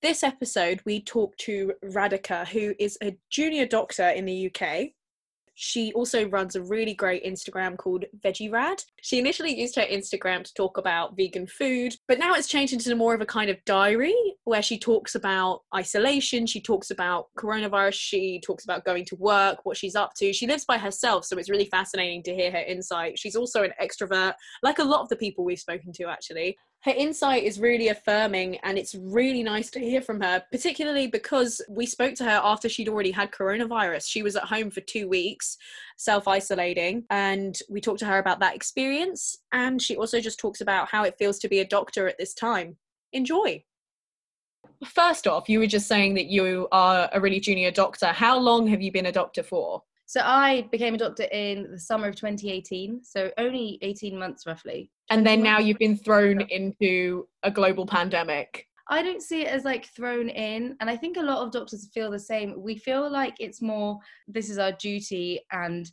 This 0.01 0.23
episode, 0.23 0.81
we 0.85 1.01
talked 1.01 1.39
to 1.41 1.73
Radhika, 1.83 2.45
who 2.47 2.75
is 2.77 2.97
a 3.01 3.17
junior 3.29 3.65
doctor 3.65 4.09
in 4.09 4.25
the 4.25 4.51
UK. 4.51 4.89
She 5.55 5.93
also 5.93 6.27
runs 6.27 6.55
a 6.55 6.61
really 6.61 6.93
great 6.93 7.25
Instagram 7.25 7.77
called 7.77 8.05
Veggie 8.23 8.51
Rad. 8.51 8.83
She 9.01 9.17
initially 9.19 9.57
used 9.57 9.75
her 9.77 9.83
Instagram 9.83 10.43
to 10.43 10.53
talk 10.53 10.77
about 10.77 11.15
vegan 11.15 11.47
food, 11.47 11.95
but 12.07 12.19
now 12.19 12.33
it's 12.33 12.47
changed 12.47 12.73
into 12.73 12.93
more 12.95 13.15
of 13.15 13.21
a 13.21 13.25
kind 13.25 13.49
of 13.49 13.63
diary 13.65 14.15
where 14.43 14.61
she 14.61 14.77
talks 14.77 15.15
about 15.15 15.61
isolation, 15.73 16.45
she 16.45 16.61
talks 16.61 16.91
about 16.91 17.27
coronavirus, 17.37 17.93
she 17.93 18.39
talks 18.41 18.65
about 18.65 18.85
going 18.85 19.05
to 19.05 19.15
work, 19.15 19.59
what 19.63 19.77
she's 19.77 19.95
up 19.95 20.13
to. 20.15 20.33
She 20.33 20.45
lives 20.45 20.65
by 20.65 20.77
herself, 20.77 21.25
so 21.25 21.37
it's 21.37 21.49
really 21.49 21.65
fascinating 21.65 22.21
to 22.23 22.35
hear 22.35 22.51
her 22.51 22.59
insight. 22.59 23.17
She's 23.17 23.35
also 23.35 23.63
an 23.63 23.73
extrovert, 23.81 24.33
like 24.61 24.79
a 24.79 24.83
lot 24.83 25.01
of 25.01 25.09
the 25.09 25.15
people 25.15 25.45
we've 25.45 25.59
spoken 25.59 25.93
to, 25.93 26.05
actually. 26.05 26.57
Her 26.85 26.91
insight 26.91 27.43
is 27.43 27.59
really 27.59 27.87
affirming 27.87 28.57
and 28.59 28.77
it's 28.77 28.93
really 28.93 29.41
nice 29.41 29.71
to 29.71 29.79
hear 29.79 30.01
from 30.01 30.21
her 30.21 30.43
particularly 30.51 31.07
because 31.07 31.59
we 31.67 31.83
spoke 31.83 32.13
to 32.13 32.23
her 32.23 32.39
after 32.43 32.69
she'd 32.69 32.87
already 32.87 33.09
had 33.09 33.31
coronavirus. 33.31 34.07
She 34.07 34.21
was 34.21 34.35
at 34.35 34.43
home 34.43 34.69
for 34.69 34.81
two 34.81 35.09
weeks 35.09 35.57
self-isolating 35.97 37.05
and 37.09 37.57
we 37.71 37.81
talked 37.81 37.99
to 37.99 38.05
her 38.05 38.19
about 38.19 38.39
that 38.41 38.55
experience 38.55 39.39
and 39.51 39.81
she 39.81 39.97
also 39.97 40.21
just 40.21 40.39
talks 40.39 40.61
about 40.61 40.87
how 40.87 41.03
it 41.03 41.17
feels 41.17 41.39
to 41.39 41.49
be 41.49 41.59
a 41.59 41.67
doctor 41.67 42.07
at 42.07 42.19
this 42.19 42.35
time. 42.35 42.77
Enjoy. 43.13 43.63
First 44.85 45.25
off 45.25 45.49
you 45.49 45.57
were 45.57 45.65
just 45.65 45.87
saying 45.87 46.13
that 46.13 46.27
you 46.27 46.67
are 46.71 47.09
a 47.11 47.19
really 47.19 47.39
junior 47.39 47.71
doctor. 47.71 48.07
How 48.07 48.37
long 48.37 48.67
have 48.67 48.83
you 48.83 48.91
been 48.91 49.07
a 49.07 49.11
doctor 49.11 49.41
for? 49.41 49.81
So 50.05 50.21
I 50.23 50.67
became 50.71 50.93
a 50.93 50.99
doctor 50.99 51.23
in 51.23 51.71
the 51.71 51.79
summer 51.79 52.07
of 52.07 52.15
2018, 52.15 53.03
so 53.03 53.31
only 53.39 53.79
18 53.81 54.19
months 54.19 54.45
roughly. 54.45 54.91
And 55.09 55.25
then 55.25 55.43
now 55.43 55.59
you've 55.59 55.77
been 55.77 55.97
thrown 55.97 56.41
into 56.41 57.27
a 57.43 57.51
global 57.51 57.85
pandemic. 57.85 58.67
I 58.87 59.01
don't 59.01 59.21
see 59.21 59.41
it 59.41 59.47
as 59.47 59.63
like 59.65 59.85
thrown 59.95 60.29
in, 60.29 60.75
and 60.79 60.89
I 60.89 60.95
think 60.95 61.17
a 61.17 61.21
lot 61.21 61.45
of 61.45 61.51
doctors 61.51 61.89
feel 61.93 62.11
the 62.11 62.19
same. 62.19 62.61
We 62.61 62.77
feel 62.77 63.09
like 63.09 63.35
it's 63.39 63.61
more 63.61 63.99
this 64.27 64.49
is 64.49 64.59
our 64.59 64.73
duty 64.73 65.41
and 65.51 65.91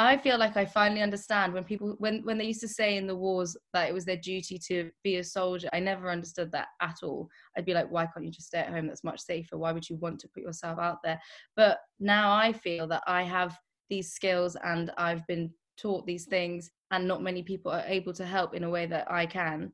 I 0.00 0.16
feel 0.16 0.38
like 0.38 0.56
I 0.56 0.64
finally 0.64 1.02
understand 1.02 1.52
when 1.52 1.64
people 1.64 1.96
when 1.98 2.22
when 2.22 2.38
they 2.38 2.44
used 2.44 2.60
to 2.60 2.68
say 2.68 2.96
in 2.96 3.08
the 3.08 3.16
wars 3.16 3.56
that 3.72 3.88
it 3.88 3.92
was 3.92 4.04
their 4.04 4.16
duty 4.16 4.56
to 4.68 4.92
be 5.02 5.16
a 5.16 5.24
soldier. 5.24 5.68
I 5.72 5.80
never 5.80 6.08
understood 6.08 6.52
that 6.52 6.68
at 6.80 6.98
all. 7.02 7.28
I'd 7.56 7.64
be 7.64 7.74
like, 7.74 7.90
why 7.90 8.06
can't 8.06 8.24
you 8.24 8.30
just 8.30 8.46
stay 8.46 8.60
at 8.60 8.70
home? 8.70 8.86
That's 8.86 9.02
much 9.02 9.20
safer. 9.20 9.58
Why 9.58 9.72
would 9.72 9.88
you 9.88 9.96
want 9.96 10.20
to 10.20 10.28
put 10.28 10.44
yourself 10.44 10.78
out 10.78 10.98
there? 11.02 11.20
But 11.56 11.80
now 11.98 12.32
I 12.32 12.52
feel 12.52 12.86
that 12.88 13.02
I 13.08 13.24
have 13.24 13.58
these 13.90 14.12
skills 14.12 14.56
and 14.62 14.92
I've 14.96 15.26
been 15.26 15.50
taught 15.80 16.06
these 16.06 16.26
things, 16.26 16.70
and 16.90 17.06
not 17.06 17.22
many 17.22 17.42
people 17.42 17.72
are 17.72 17.84
able 17.86 18.12
to 18.14 18.26
help 18.26 18.54
in 18.54 18.64
a 18.64 18.70
way 18.70 18.86
that 18.86 19.10
I 19.10 19.26
can. 19.26 19.72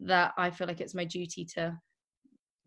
That 0.00 0.32
I 0.36 0.50
feel 0.50 0.66
like 0.66 0.80
it's 0.80 0.94
my 0.94 1.04
duty 1.04 1.44
to 1.56 1.78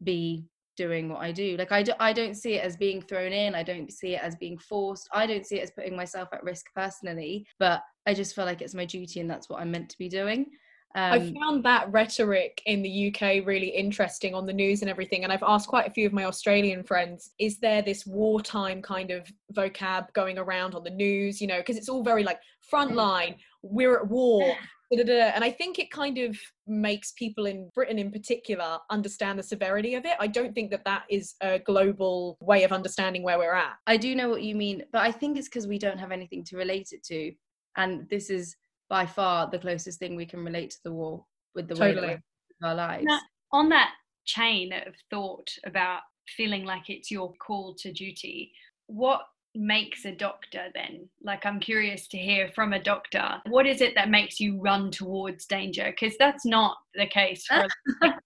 be 0.04 0.46
doing 0.78 1.10
what 1.10 1.22
I 1.22 1.32
do. 1.32 1.58
Like 1.58 1.72
I, 1.72 1.84
do, 1.84 1.94
I 2.00 2.14
don't 2.14 2.36
see 2.36 2.56
it 2.56 2.64
as 2.64 2.78
being 2.78 3.02
thrown 3.02 3.32
in. 3.32 3.56
I 3.56 3.64
don't 3.64 3.92
see 3.92 4.16
it 4.16 4.22
as 4.22 4.36
being 4.36 4.58
forced. 4.58 5.08
I 5.14 5.28
don't 5.28 5.46
see 5.46 5.60
it 5.60 5.64
as 5.64 5.72
putting 5.72 5.96
myself 5.96 6.30
at 6.34 6.44
risk 6.44 6.66
personally, 6.76 7.46
but 7.60 7.82
I 8.08 8.14
just 8.14 8.36
feel 8.36 8.46
like 8.46 8.62
it's 8.62 8.74
my 8.74 8.86
duty 8.86 9.20
and 9.20 9.30
that's 9.30 9.50
what 9.50 9.62
I'm 9.62 9.72
meant 9.72 9.90
to 9.90 9.98
be 9.98 10.10
doing. 10.10 10.48
Um, 10.96 11.14
I 11.14 11.34
found 11.40 11.64
that 11.66 11.92
rhetoric 11.92 12.62
in 12.66 12.82
the 12.82 13.08
UK 13.08 13.46
really 13.46 13.70
interesting 13.70 14.34
on 14.34 14.46
the 14.46 14.54
news 14.54 14.82
and 14.82 14.90
everything. 14.90 15.24
And 15.24 15.32
I've 15.32 15.44
asked 15.44 15.68
quite 15.68 15.88
a 15.88 15.92
few 15.92 16.06
of 16.06 16.14
my 16.14 16.26
Australian 16.26 16.84
friends, 16.84 17.32
is 17.40 17.60
there 17.60 17.82
this 17.82 18.06
wartime 18.06 18.82
kind 18.82 19.12
of 19.12 19.28
vocab 19.54 20.12
going 20.14 20.38
around 20.38 20.76
on 20.76 20.84
the 20.84 20.90
news? 20.90 21.40
You 21.40 21.48
know, 21.48 21.60
because 21.60 21.78
it's 21.78 21.90
all 21.90 22.04
very 22.04 22.24
like 22.24 22.40
frontline, 22.72 23.36
we're 23.62 23.98
at 23.98 24.08
war, 24.08 24.56
and 24.92 25.44
I 25.44 25.52
think 25.52 25.80
it 25.80 25.90
kind 25.90 26.18
of 26.18 26.38
makes 26.68 27.14
people 27.14 27.46
in 27.46 27.70
Britain 27.74 27.98
in 27.98 28.12
particular 28.12 28.78
understand 28.90 29.40
the 29.40 29.44
severity 29.44 29.96
of 29.96 30.06
it. 30.06 30.18
I 30.20 30.28
don't 30.28 30.54
think 30.54 30.70
that 30.72 30.84
that 30.84 31.04
is 31.10 31.36
a 31.40 31.60
global 31.60 32.38
way 32.42 32.66
of 32.66 32.74
understanding 32.74 33.24
where 33.24 33.38
we're 33.38 33.56
at. 33.56 33.76
I 33.88 33.96
do 33.96 34.16
know 34.16 34.28
what 34.28 34.44
you 34.44 34.54
mean, 34.54 34.84
but 34.92 35.02
I 35.02 35.12
think 35.12 35.38
it's 35.38 35.48
because 35.48 35.66
we 35.66 35.80
don't 35.80 35.98
have 35.98 36.12
anything 36.12 36.44
to 36.46 36.58
relate 36.58 36.90
it 36.92 37.04
to. 37.06 37.32
And 37.78 38.10
this 38.10 38.30
is 38.30 38.58
by 38.92 39.06
far 39.06 39.50
the 39.50 39.58
closest 39.58 40.00
thing 40.00 40.18
we 40.18 40.26
can 40.26 40.44
relate 40.44 40.70
to 40.72 40.80
the 40.84 40.92
war 40.92 41.24
with 41.56 41.70
the 41.70 41.74
totally. 41.74 42.08
way 42.08 42.20
that 42.60 42.68
our 42.68 42.76
lives. 42.76 43.06
Now, 43.08 43.20
on 43.54 43.70
that 43.70 43.94
chain 44.26 44.74
of 44.74 44.94
thought 45.10 45.50
about 45.66 46.02
feeling 46.36 46.66
like 46.66 46.90
it's 46.90 47.10
your 47.10 47.34
call 47.36 47.74
to 47.76 47.94
duty, 47.94 48.52
what 48.88 49.22
makes 49.56 50.04
a 50.04 50.12
doctor 50.14 50.66
then? 50.74 51.08
Like, 51.24 51.46
I'm 51.46 51.62
curious 51.62 52.06
to 52.10 52.18
hear 52.18 52.50
from 52.54 52.74
a 52.74 52.84
doctor. 52.84 53.42
What 53.48 53.66
is 53.66 53.80
it 53.80 53.96
that 53.96 54.10
makes 54.10 54.42
you 54.42 54.60
run 54.62 54.92
towards 54.92 55.46
danger? 55.46 55.94
Because 55.98 56.18
that's 56.18 56.46
not 56.46 56.76
the 56.94 57.08
case 57.08 57.46
for 57.46 57.68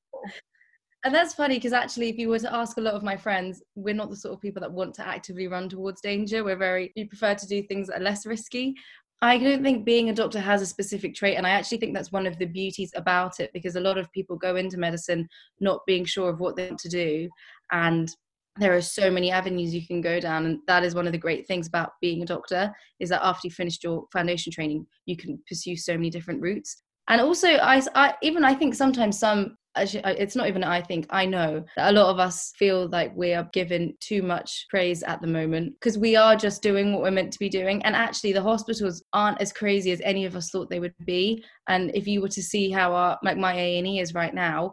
And 1.06 1.14
that's 1.14 1.36
funny 1.36 1.58
because 1.58 1.72
actually, 1.72 2.10
if 2.10 2.18
you 2.18 2.30
were 2.30 2.40
to 2.40 2.52
ask 2.52 2.78
a 2.78 2.82
lot 2.82 2.96
of 2.96 3.04
my 3.04 3.16
friends, 3.16 3.62
we're 3.76 3.94
not 3.94 4.10
the 4.10 4.16
sort 4.16 4.34
of 4.34 4.42
people 4.42 4.60
that 4.62 4.72
want 4.72 4.96
to 4.96 5.08
actively 5.08 5.48
run 5.48 5.70
towards 5.70 6.02
danger. 6.02 6.44
We're 6.44 6.56
very, 6.56 6.92
we 6.96 7.06
prefer 7.06 7.36
to 7.36 7.48
do 7.48 7.62
things 7.62 7.88
that 7.88 8.02
are 8.02 8.04
less 8.04 8.26
risky. 8.26 8.74
I 9.22 9.38
don't 9.38 9.64
think 9.64 9.86
being 9.86 10.10
a 10.10 10.14
doctor 10.14 10.40
has 10.40 10.62
a 10.62 10.66
specific 10.66 11.16
trait, 11.16 11.38
and 11.38 11.48
I 11.48 11.52
actually 11.52 11.78
think 11.80 11.94
that's 11.94 12.12
one 12.12 12.28
of 12.28 12.38
the 12.38 12.46
beauties 12.46 12.92
about 12.96 13.40
it 13.40 13.52
because 13.54 13.76
a 13.76 13.82
lot 13.82 13.98
of 13.98 14.12
people 14.12 14.36
go 14.36 14.56
into 14.56 14.78
medicine 14.78 15.28
not 15.60 15.82
being 15.88 16.06
sure 16.06 16.30
of 16.30 16.40
what 16.40 16.56
they 16.56 16.68
want 16.68 16.80
to 16.80 16.90
do, 16.90 17.30
and 17.72 18.10
there 18.58 18.76
are 18.76 18.82
so 18.82 19.12
many 19.12 19.32
avenues 19.32 19.74
you 19.74 19.86
can 19.86 20.02
go 20.02 20.20
down 20.20 20.46
and 20.46 20.60
that 20.68 20.84
is 20.84 20.96
one 20.96 21.06
of 21.06 21.12
the 21.12 21.18
great 21.18 21.46
things 21.48 21.68
about 21.68 21.92
being 22.02 22.22
a 22.22 22.26
doctor 22.26 22.74
is 23.00 23.10
that 23.10 23.26
after 23.26 23.48
you 23.48 23.52
finished 23.52 23.84
your 23.84 24.06
foundation 24.14 24.52
training 24.52 24.86
you 25.06 25.18
can 25.18 25.38
pursue 25.48 25.76
so 25.76 25.94
many 25.94 26.10
different 26.10 26.42
routes. 26.42 26.84
And 27.08 27.22
also 27.22 27.50
i, 27.50 27.82
I 27.96 28.16
even 28.22 28.44
i 28.44 28.54
think 28.54 28.74
sometimes 28.74 29.20
some 29.20 29.58
it's 29.78 30.36
not 30.36 30.48
even 30.48 30.64
i 30.64 30.82
think 30.82 31.06
i 31.10 31.26
know 31.26 31.64
a 31.78 31.92
lot 31.92 32.10
of 32.10 32.20
us 32.20 32.54
feel 32.58 32.88
like 32.90 33.16
we 33.16 33.34
are 33.34 33.50
given 33.54 33.94
too 34.00 34.22
much 34.22 34.66
praise 34.70 35.04
at 35.04 35.20
the 35.22 35.28
moment 35.28 35.74
because 35.80 35.98
we 35.98 36.16
are 36.16 36.36
just 36.36 36.62
doing 36.62 36.94
what 36.94 37.02
we're 37.02 37.12
meant 37.12 37.32
to 37.32 37.40
be 37.40 37.50
doing 37.50 37.84
and 37.84 37.96
actually 37.96 38.32
the 38.32 38.42
hospitals 38.42 39.04
aren't 39.14 39.42
as 39.42 39.52
crazy 39.52 39.92
as 39.92 40.02
any 40.02 40.26
of 40.26 40.36
us 40.36 40.50
thought 40.50 40.70
they 40.70 40.80
would 40.80 40.94
be 41.06 41.44
and 41.68 41.92
if 41.94 42.08
you 42.08 42.22
were 42.22 42.30
to 42.30 42.42
see 42.42 42.72
how 42.72 42.94
our 42.94 43.18
like 43.24 43.38
my 43.38 43.54
a&e 43.54 44.00
is 44.00 44.14
right 44.14 44.34
now 44.34 44.72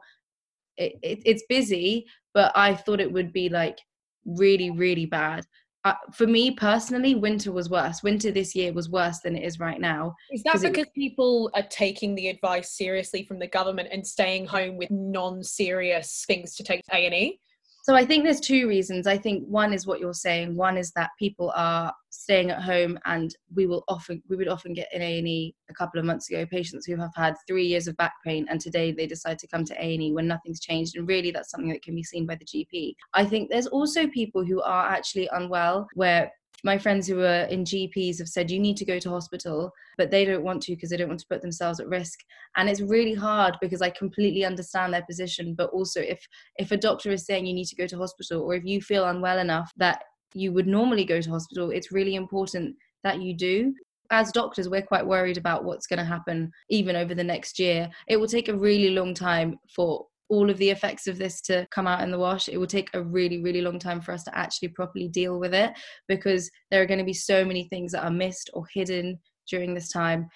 it, 0.77 0.95
it, 1.03 1.21
it's 1.25 1.45
busy 1.49 2.07
but 2.35 2.53
I 2.55 2.75
thought 2.75 3.01
it 3.01 3.13
would 3.13 3.33
be 3.33 3.49
like 3.49 3.79
really, 4.25 4.71
really 4.71 5.07
bad. 5.07 5.45
Uh, 5.85 5.95
for 6.13 6.29
me 6.29 6.53
personally, 6.53 7.17
winter 7.17 7.51
was 7.51 7.69
worse. 7.69 8.05
Winter 8.05 8.31
this 8.31 8.55
year 8.55 8.73
was 8.73 8.89
worse 8.89 9.19
than 9.19 9.35
it 9.35 9.43
is 9.43 9.59
right 9.59 9.81
now. 9.81 10.15
Is 10.31 10.43
that 10.45 10.61
because 10.61 10.87
it, 10.87 10.95
people 10.95 11.51
are 11.55 11.65
taking 11.71 12.15
the 12.15 12.29
advice 12.29 12.77
seriously 12.77 13.25
from 13.25 13.41
the 13.41 13.49
government 13.49 13.89
and 13.91 14.07
staying 14.07 14.47
home 14.47 14.77
with 14.77 14.91
non-serious 14.93 16.25
things 16.27 16.55
to 16.55 16.63
take 16.63 16.85
to 16.85 16.97
A 16.97 17.07
and 17.07 17.15
E? 17.15 17.41
So 17.83 17.97
I 17.97 18.05
think 18.05 18.23
there's 18.23 18.39
two 18.39 18.69
reasons. 18.69 19.09
I 19.09 19.19
think 19.19 19.45
one 19.49 19.73
is 19.73 19.89
what 19.89 19.99
you're 19.99 20.15
saying. 20.15 20.55
One 20.55 20.77
is 20.77 20.93
that 20.93 21.11
people 21.19 21.53
are 21.57 21.93
staying 22.11 22.51
at 22.51 22.63
home, 22.63 22.97
and 23.07 23.35
we 23.57 23.67
will 23.67 23.83
often 23.89 24.23
we 24.29 24.37
would 24.37 24.47
often 24.47 24.73
get 24.73 24.89
in 24.93 25.03
A 25.03 25.19
and 25.19 25.27
E 25.27 25.55
a 25.69 25.75
couple 25.75 25.99
of 25.99 26.07
months 26.07 26.31
ago 26.31 26.47
patients 26.47 26.87
who 26.87 26.95
have 26.97 27.11
had 27.17 27.35
three 27.49 27.67
years 27.67 27.89
of 27.89 27.97
back 27.97 28.15
pain, 28.25 28.47
and 28.49 28.61
today 28.61 28.93
they 28.93 29.09
decide 29.09 29.39
to 29.41 29.49
come 29.49 29.65
to 29.65 29.75
A 29.75 29.95
and 29.95 30.03
E 30.03 30.13
when 30.13 30.29
nothing's 30.29 30.61
changed, 30.61 30.97
and 30.97 31.09
really 31.09 31.33
that's 31.33 31.51
something 31.51 31.71
that 31.71 31.83
can 31.83 31.97
be 31.97 32.05
seen 32.05 32.25
by 32.25 32.37
the 32.37 32.45
GP. 32.45 32.95
I 33.15 33.25
think 33.25 33.51
there's 33.51 33.67
also 33.67 34.07
people 34.07 34.45
who 34.45 34.63
are 34.63 34.87
actually 34.87 35.29
unwell 35.33 35.89
where 35.95 36.31
my 36.65 36.79
friends 36.79 37.07
who 37.07 37.21
are 37.21 37.45
in 37.45 37.65
GPs 37.65 38.19
have 38.19 38.29
said 38.29 38.51
you 38.51 38.61
need 38.61 38.77
to 38.77 38.85
go 38.85 38.99
to 38.99 39.11
hospital, 39.11 39.73
but 39.99 40.11
they 40.11 40.25
don't 40.25 40.45
want 40.45 40.63
to 40.63 40.73
because 40.73 40.91
they 40.91 40.97
don't 40.97 41.09
want 41.09 41.21
to 41.21 41.27
put 41.29 41.43
themselves 41.43 41.81
at 41.81 41.89
risk. 41.89 42.21
And 42.57 42.69
it's 42.69 42.81
really 42.81 43.15
hard 43.15 43.57
because 43.61 43.83
I 43.83 43.91
completely 43.91 44.45
understand 44.45 44.95
their 44.95 45.05
position. 45.05 45.55
But 45.55 45.71
also, 45.71 46.01
if 46.01 46.27
if 46.57 46.71
a 46.71 46.77
doctor 46.77 47.11
is 47.11 47.27
saying 47.27 47.47
you 47.47 47.55
need 47.55 47.69
to 47.69 47.77
go 47.77 47.87
to 47.87 47.99
hospital, 47.99 48.43
or 48.43 48.55
if 48.55 48.65
you 48.65 48.81
feel 48.81 49.07
unwell 49.07 49.39
enough 49.39 49.73
that 49.77 50.03
you 50.35 50.53
would 50.53 50.67
normally 50.67 51.05
go 51.05 51.21
to 51.21 51.31
hospital, 51.31 51.71
it's 51.71 51.93
really 51.93 52.15
important 52.15 52.77
that 53.03 53.21
you 53.21 53.35
do. 53.35 53.75
As 54.11 54.31
doctors, 54.31 54.69
we're 54.69 54.83
quite 54.83 55.07
worried 55.07 55.39
about 55.39 55.65
what's 55.65 55.87
going 55.87 55.99
to 55.99 56.05
happen 56.05 56.53
even 56.69 56.97
over 56.97 57.15
the 57.15 57.25
next 57.25 57.59
year. 57.59 57.91
It 58.09 58.19
will 58.19 58.29
take 58.29 58.49
a 58.49 58.57
really 58.57 58.91
long 58.91 59.15
time 59.15 59.59
for 59.75 60.07
all 60.33 60.49
of 60.49 60.57
the 60.57 60.71
effects 60.71 61.07
of 61.07 61.19
this 61.19 61.43
to 61.43 61.69
come 61.71 61.87
out 61.87 62.01
in 62.01 62.11
the 62.11 62.19
wash, 62.19 62.49
it 62.49 62.57
will 62.57 62.67
take 62.67 62.89
a 62.95 63.03
really, 63.03 63.43
really 63.43 63.61
long 63.61 63.79
time 63.79 64.01
for 64.01 64.13
us 64.13 64.25
to 64.25 64.35
actually 64.37 64.69
properly 64.69 65.07
deal 65.07 65.39
with 65.39 65.53
it 65.53 65.75
because 66.09 66.51
there 66.71 66.81
are 66.81 66.87
going 66.87 66.99
to 66.99 67.05
be 67.05 67.13
so 67.13 67.45
many 67.45 67.65
things 67.69 67.93
that 67.93 68.03
are 68.03 68.11
missed 68.11 68.49
or 68.55 68.65
hidden 68.73 69.21
during 69.47 69.75
this 69.75 69.91
time. 69.93 70.27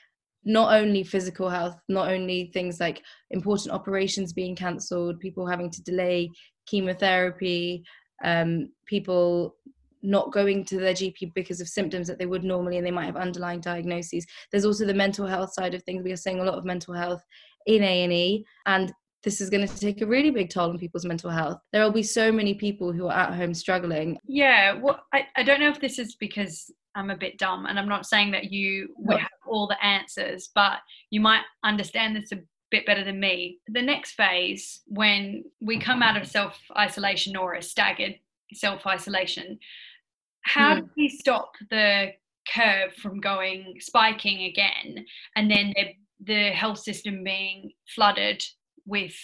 Not 0.44 0.74
only 0.74 1.02
physical 1.02 1.48
health, 1.48 1.78
not 1.88 2.10
only 2.10 2.50
things 2.52 2.78
like 2.78 3.02
important 3.30 3.72
operations 3.72 4.34
being 4.34 4.54
cancelled, 4.54 5.18
people 5.18 5.46
having 5.46 5.70
to 5.70 5.82
delay 5.82 6.30
chemotherapy, 6.66 7.82
um, 8.22 8.68
people 8.86 9.56
not 10.02 10.30
going 10.30 10.66
to 10.66 10.76
their 10.76 10.92
GP 10.92 11.32
because 11.34 11.62
of 11.62 11.68
symptoms 11.68 12.06
that 12.06 12.18
they 12.18 12.26
would 12.26 12.44
normally, 12.44 12.76
and 12.76 12.86
they 12.86 12.90
might 12.90 13.06
have 13.06 13.16
underlying 13.16 13.60
diagnoses. 13.60 14.26
There's 14.52 14.66
also 14.66 14.84
the 14.84 14.92
mental 14.92 15.26
health 15.26 15.54
side 15.54 15.72
of 15.72 15.82
things. 15.84 16.04
We 16.04 16.12
are 16.12 16.16
seeing 16.16 16.40
a 16.40 16.44
lot 16.44 16.58
of 16.58 16.66
mental 16.66 16.92
health 16.92 17.22
in 17.64 17.82
A 17.82 18.04
and 18.04 18.12
E, 18.12 18.44
and 18.66 18.92
this 19.26 19.40
is 19.40 19.50
going 19.50 19.66
to 19.66 19.78
take 19.80 20.00
a 20.02 20.06
really 20.06 20.30
big 20.30 20.50
toll 20.50 20.70
on 20.70 20.78
people's 20.78 21.04
mental 21.04 21.30
health. 21.30 21.58
There 21.72 21.82
will 21.82 21.90
be 21.90 22.04
so 22.04 22.30
many 22.30 22.54
people 22.54 22.92
who 22.92 23.08
are 23.08 23.12
at 23.12 23.34
home 23.34 23.54
struggling. 23.54 24.16
Yeah, 24.24 24.74
well, 24.80 25.00
I, 25.12 25.26
I 25.36 25.42
don't 25.42 25.58
know 25.58 25.68
if 25.68 25.80
this 25.80 25.98
is 25.98 26.14
because 26.14 26.70
I'm 26.94 27.10
a 27.10 27.16
bit 27.16 27.36
dumb, 27.36 27.66
and 27.66 27.76
I'm 27.76 27.88
not 27.88 28.06
saying 28.06 28.30
that 28.30 28.52
you 28.52 28.94
would 28.98 29.18
have 29.18 29.28
all 29.44 29.66
the 29.66 29.84
answers, 29.84 30.50
but 30.54 30.78
you 31.10 31.20
might 31.20 31.42
understand 31.64 32.14
this 32.14 32.30
a 32.30 32.38
bit 32.70 32.86
better 32.86 33.02
than 33.02 33.18
me. 33.18 33.58
The 33.66 33.82
next 33.82 34.12
phase, 34.12 34.82
when 34.86 35.42
we 35.60 35.80
come 35.80 36.04
out 36.04 36.16
of 36.16 36.28
self 36.28 36.56
isolation 36.78 37.34
or 37.34 37.54
a 37.54 37.62
staggered 37.62 38.14
self 38.54 38.86
isolation, 38.86 39.58
how 40.42 40.76
mm. 40.76 40.80
do 40.82 40.90
we 40.96 41.08
stop 41.08 41.50
the 41.68 42.12
curve 42.54 42.94
from 43.02 43.18
going 43.18 43.74
spiking 43.80 44.44
again 44.44 45.04
and 45.34 45.50
then 45.50 45.74
the, 45.74 45.86
the 46.32 46.50
health 46.50 46.78
system 46.78 47.24
being 47.24 47.72
flooded 47.92 48.40
with 48.86 49.14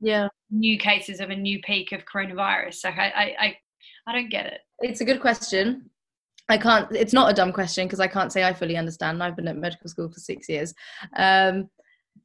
yeah 0.00 0.28
new 0.50 0.78
cases 0.78 1.20
of 1.20 1.30
a 1.30 1.36
new 1.36 1.60
peak 1.62 1.92
of 1.92 2.04
coronavirus. 2.04 2.84
Like 2.84 2.98
I, 2.98 3.08
I, 3.08 3.36
I, 3.40 3.56
I 4.06 4.12
don't 4.12 4.30
get 4.30 4.46
it. 4.46 4.60
It's 4.80 5.00
a 5.00 5.04
good 5.04 5.20
question. 5.20 5.90
I 6.48 6.56
can't. 6.56 6.90
It's 6.92 7.12
not 7.12 7.30
a 7.30 7.34
dumb 7.34 7.52
question 7.52 7.86
because 7.86 8.00
I 8.00 8.06
can't 8.06 8.32
say 8.32 8.44
I 8.44 8.54
fully 8.54 8.76
understand. 8.76 9.22
I've 9.22 9.36
been 9.36 9.48
at 9.48 9.56
medical 9.56 9.90
school 9.90 10.10
for 10.10 10.20
six 10.20 10.48
years. 10.48 10.72
Um, 11.16 11.68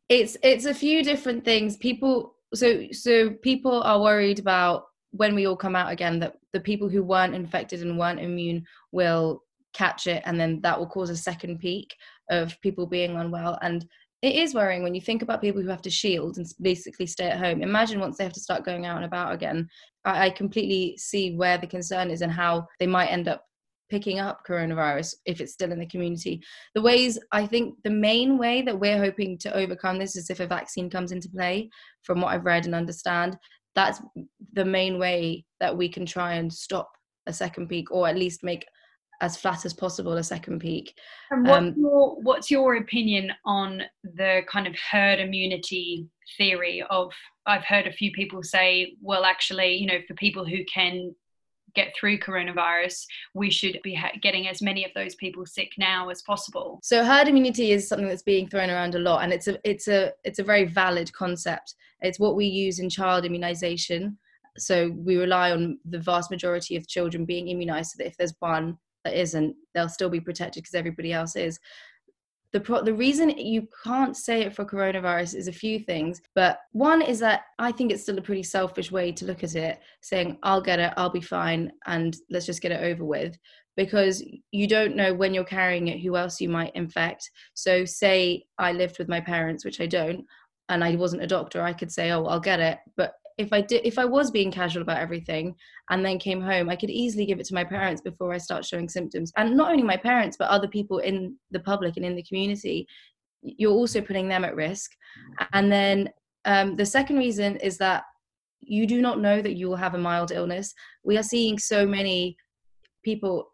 It's 0.07 0.37
it's 0.43 0.65
a 0.65 0.73
few 0.73 1.03
different 1.03 1.43
things. 1.43 1.77
People 1.77 2.35
so 2.53 2.87
so 2.91 3.31
people 3.31 3.81
are 3.83 4.01
worried 4.01 4.39
about 4.39 4.85
when 5.11 5.35
we 5.35 5.45
all 5.47 5.55
come 5.55 5.75
out 5.75 5.91
again 5.91 6.19
that 6.19 6.35
the 6.53 6.59
people 6.59 6.89
who 6.89 7.03
weren't 7.03 7.35
infected 7.35 7.81
and 7.81 7.97
weren't 7.97 8.19
immune 8.19 8.65
will 8.91 9.43
catch 9.73 10.07
it 10.07 10.21
and 10.25 10.39
then 10.39 10.61
that 10.61 10.77
will 10.77 10.87
cause 10.87 11.09
a 11.09 11.17
second 11.17 11.59
peak 11.59 11.95
of 12.29 12.59
people 12.61 12.85
being 12.85 13.15
unwell 13.17 13.57
and 13.61 13.87
it 14.23 14.35
is 14.35 14.55
worrying 14.55 14.81
when 14.81 14.95
you 14.95 15.01
think 15.01 15.21
about 15.21 15.41
people 15.41 15.61
who 15.61 15.67
have 15.69 15.81
to 15.81 15.89
shield 15.89 16.37
and 16.37 16.47
basically 16.61 17.05
stay 17.05 17.29
at 17.29 17.37
home 17.37 17.61
imagine 17.61 17.99
once 17.99 18.17
they 18.17 18.23
have 18.23 18.33
to 18.33 18.39
start 18.39 18.65
going 18.65 18.85
out 18.85 18.95
and 18.95 19.05
about 19.05 19.33
again 19.33 19.67
i, 20.05 20.25
I 20.25 20.29
completely 20.31 20.97
see 20.97 21.35
where 21.35 21.57
the 21.57 21.67
concern 21.67 22.09
is 22.09 22.21
and 22.21 22.31
how 22.31 22.67
they 22.79 22.87
might 22.87 23.07
end 23.07 23.27
up 23.27 23.43
picking 23.93 24.19
up 24.19 24.41
coronavirus 24.47 25.13
if 25.27 25.39
it's 25.39 25.53
still 25.53 25.71
in 25.71 25.77
the 25.77 25.85
community. 25.85 26.41
The 26.73 26.81
ways 26.81 27.19
I 27.31 27.45
think 27.45 27.75
the 27.83 27.91
main 27.91 28.39
way 28.39 28.63
that 28.63 28.79
we're 28.79 28.97
hoping 28.97 29.37
to 29.39 29.55
overcome 29.55 29.99
this 29.99 30.15
is 30.15 30.31
if 30.31 30.39
a 30.39 30.47
vaccine 30.47 30.89
comes 30.89 31.11
into 31.11 31.29
play, 31.29 31.69
from 32.01 32.19
what 32.19 32.33
I've 32.33 32.45
read 32.45 32.65
and 32.65 32.73
understand. 32.73 33.37
That's 33.75 34.01
the 34.53 34.65
main 34.65 34.97
way 34.97 35.45
that 35.59 35.77
we 35.77 35.89
can 35.89 36.07
try 36.07 36.33
and 36.33 36.51
stop 36.51 36.89
a 37.27 37.33
second 37.33 37.67
peak 37.67 37.91
or 37.91 38.07
at 38.07 38.17
least 38.17 38.43
make 38.43 38.65
as 39.23 39.37
flat 39.37 39.65
as 39.65 39.73
possible 39.73 40.13
a 40.13 40.23
second 40.23 40.59
peak. 40.59 40.95
And 41.31 41.47
what's, 41.47 41.57
um, 41.57 41.75
your, 41.77 42.15
what's 42.21 42.51
your 42.51 42.75
opinion 42.75 43.31
on 43.45 43.81
the 44.03 44.41
kind 44.47 44.67
of 44.67 44.75
herd 44.91 45.19
immunity 45.19 46.07
theory 46.37 46.83
of 46.89 47.11
I've 47.45 47.63
heard 47.63 47.87
a 47.87 47.91
few 47.91 48.11
people 48.11 48.43
say, 48.43 48.95
well, 49.01 49.23
actually, 49.23 49.75
you 49.75 49.87
know, 49.87 49.99
for 50.07 50.13
people 50.15 50.45
who 50.45 50.63
can 50.65 51.15
get 51.75 51.93
through 51.99 52.19
coronavirus, 52.19 53.05
we 53.33 53.49
should 53.49 53.79
be 53.83 53.95
ha- 53.95 54.11
getting 54.21 54.47
as 54.47 54.61
many 54.61 54.85
of 54.85 54.91
those 54.93 55.15
people 55.15 55.45
sick 55.45 55.71
now 55.77 56.09
as 56.09 56.21
possible. 56.21 56.79
So 56.83 57.03
herd 57.03 57.27
immunity 57.27 57.71
is 57.71 57.87
something 57.87 58.07
that's 58.07 58.21
being 58.21 58.47
thrown 58.47 58.69
around 58.69 58.95
a 58.95 58.99
lot, 58.99 59.23
and 59.23 59.33
it's 59.33 59.47
a 59.47 59.57
it's 59.63 59.87
a 59.87 60.11
it's 60.23 60.39
a 60.39 60.43
very 60.43 60.65
valid 60.65 61.11
concept. 61.13 61.75
It's 62.01 62.19
what 62.19 62.35
we 62.35 62.45
use 62.45 62.79
in 62.79 62.89
child 62.89 63.25
immunization. 63.25 64.17
So 64.57 64.91
we 64.95 65.17
rely 65.17 65.51
on 65.51 65.79
the 65.83 65.97
vast 65.97 66.29
majority 66.29 66.75
of 66.75 66.87
children 66.87 67.25
being 67.25 67.47
immunized, 67.47 67.91
so 67.91 67.95
that 67.99 68.07
if 68.07 68.17
there's 68.17 68.35
one 68.39 68.77
that 69.03 69.19
isn't, 69.19 69.55
they'll 69.73 69.89
still 69.89 70.09
be 70.09 70.19
protected 70.19 70.63
because 70.63 70.75
everybody 70.75 71.13
else 71.13 71.35
is. 71.35 71.59
The 72.51 72.59
pro- 72.59 72.83
the 72.83 72.93
reason 72.93 73.29
you 73.31 73.67
can't 73.83 74.15
say 74.15 74.41
it 74.41 74.55
for 74.55 74.63
coronavirus 74.63 75.33
is 75.35 75.47
a 75.47 75.51
few 75.51 75.79
things 75.79 76.21
but 76.35 76.59
one 76.71 77.01
is 77.01 77.17
that 77.17 77.45
i 77.57 77.71
think 77.71 77.91
it's 77.91 78.03
still 78.03 78.19
a 78.19 78.21
pretty 78.21 78.43
selfish 78.43 78.91
way 78.91 79.11
to 79.11 79.25
look 79.25 79.43
at 79.43 79.55
it 79.55 79.79
saying 80.01 80.37
i'll 80.43 80.61
get 80.61 80.77
it 80.77 80.93
i'll 80.95 81.09
be 81.09 81.19
fine 81.19 81.71
and 81.87 82.15
let's 82.29 82.45
just 82.45 82.61
get 82.61 82.71
it 82.71 82.83
over 82.83 83.03
with 83.03 83.35
because 83.75 84.23
you 84.51 84.67
don't 84.67 84.95
know 84.95 85.15
when 85.15 85.33
you're 85.33 85.43
carrying 85.43 85.87
it 85.87 85.99
who 85.99 86.15
else 86.15 86.39
you 86.39 86.47
might 86.47 86.75
infect. 86.75 87.27
So 87.55 87.85
say 87.85 88.43
i 88.59 88.71
lived 88.71 88.99
with 88.99 89.09
my 89.09 89.19
parents 89.19 89.65
which 89.65 89.81
i 89.81 89.87
don't 89.87 90.23
and 90.69 90.83
i 90.83 90.95
wasn't 90.95 91.23
a 91.23 91.27
doctor 91.27 91.61
i 91.61 91.73
could 91.73 91.91
say 91.91 92.11
oh 92.11 92.25
i'll 92.25 92.39
get 92.39 92.59
it 92.59 92.77
but 92.95 93.13
if 93.37 93.51
I 93.51 93.61
did 93.61 93.81
if 93.85 93.97
I 93.97 94.05
was 94.05 94.31
being 94.31 94.51
casual 94.51 94.83
about 94.83 94.99
everything 94.99 95.55
and 95.89 96.05
then 96.05 96.19
came 96.19 96.41
home, 96.41 96.69
I 96.69 96.75
could 96.75 96.89
easily 96.89 97.25
give 97.25 97.39
it 97.39 97.45
to 97.47 97.53
my 97.53 97.63
parents 97.63 98.01
before 98.01 98.33
I 98.33 98.37
start 98.37 98.65
showing 98.65 98.89
symptoms. 98.89 99.31
And 99.37 99.55
not 99.55 99.71
only 99.71 99.83
my 99.83 99.97
parents, 99.97 100.37
but 100.37 100.49
other 100.49 100.67
people 100.67 100.99
in 100.99 101.35
the 101.51 101.59
public 101.59 101.97
and 101.97 102.05
in 102.05 102.15
the 102.15 102.23
community. 102.23 102.87
You're 103.41 103.73
also 103.73 103.99
putting 103.99 104.29
them 104.29 104.45
at 104.45 104.55
risk. 104.55 104.91
And 105.51 105.69
then 105.69 106.09
um, 106.45 106.77
the 106.77 106.85
second 106.85 107.17
reason 107.17 107.57
is 107.57 107.77
that 107.79 108.03
you 108.61 108.87
do 108.87 109.01
not 109.01 109.19
know 109.19 109.41
that 109.41 109.57
you 109.57 109.67
will 109.67 109.75
have 109.75 109.95
a 109.95 109.97
mild 109.97 110.31
illness. 110.31 110.73
We 111.03 111.17
are 111.17 111.23
seeing 111.23 111.59
so 111.59 111.85
many 111.85 112.37
people 113.03 113.51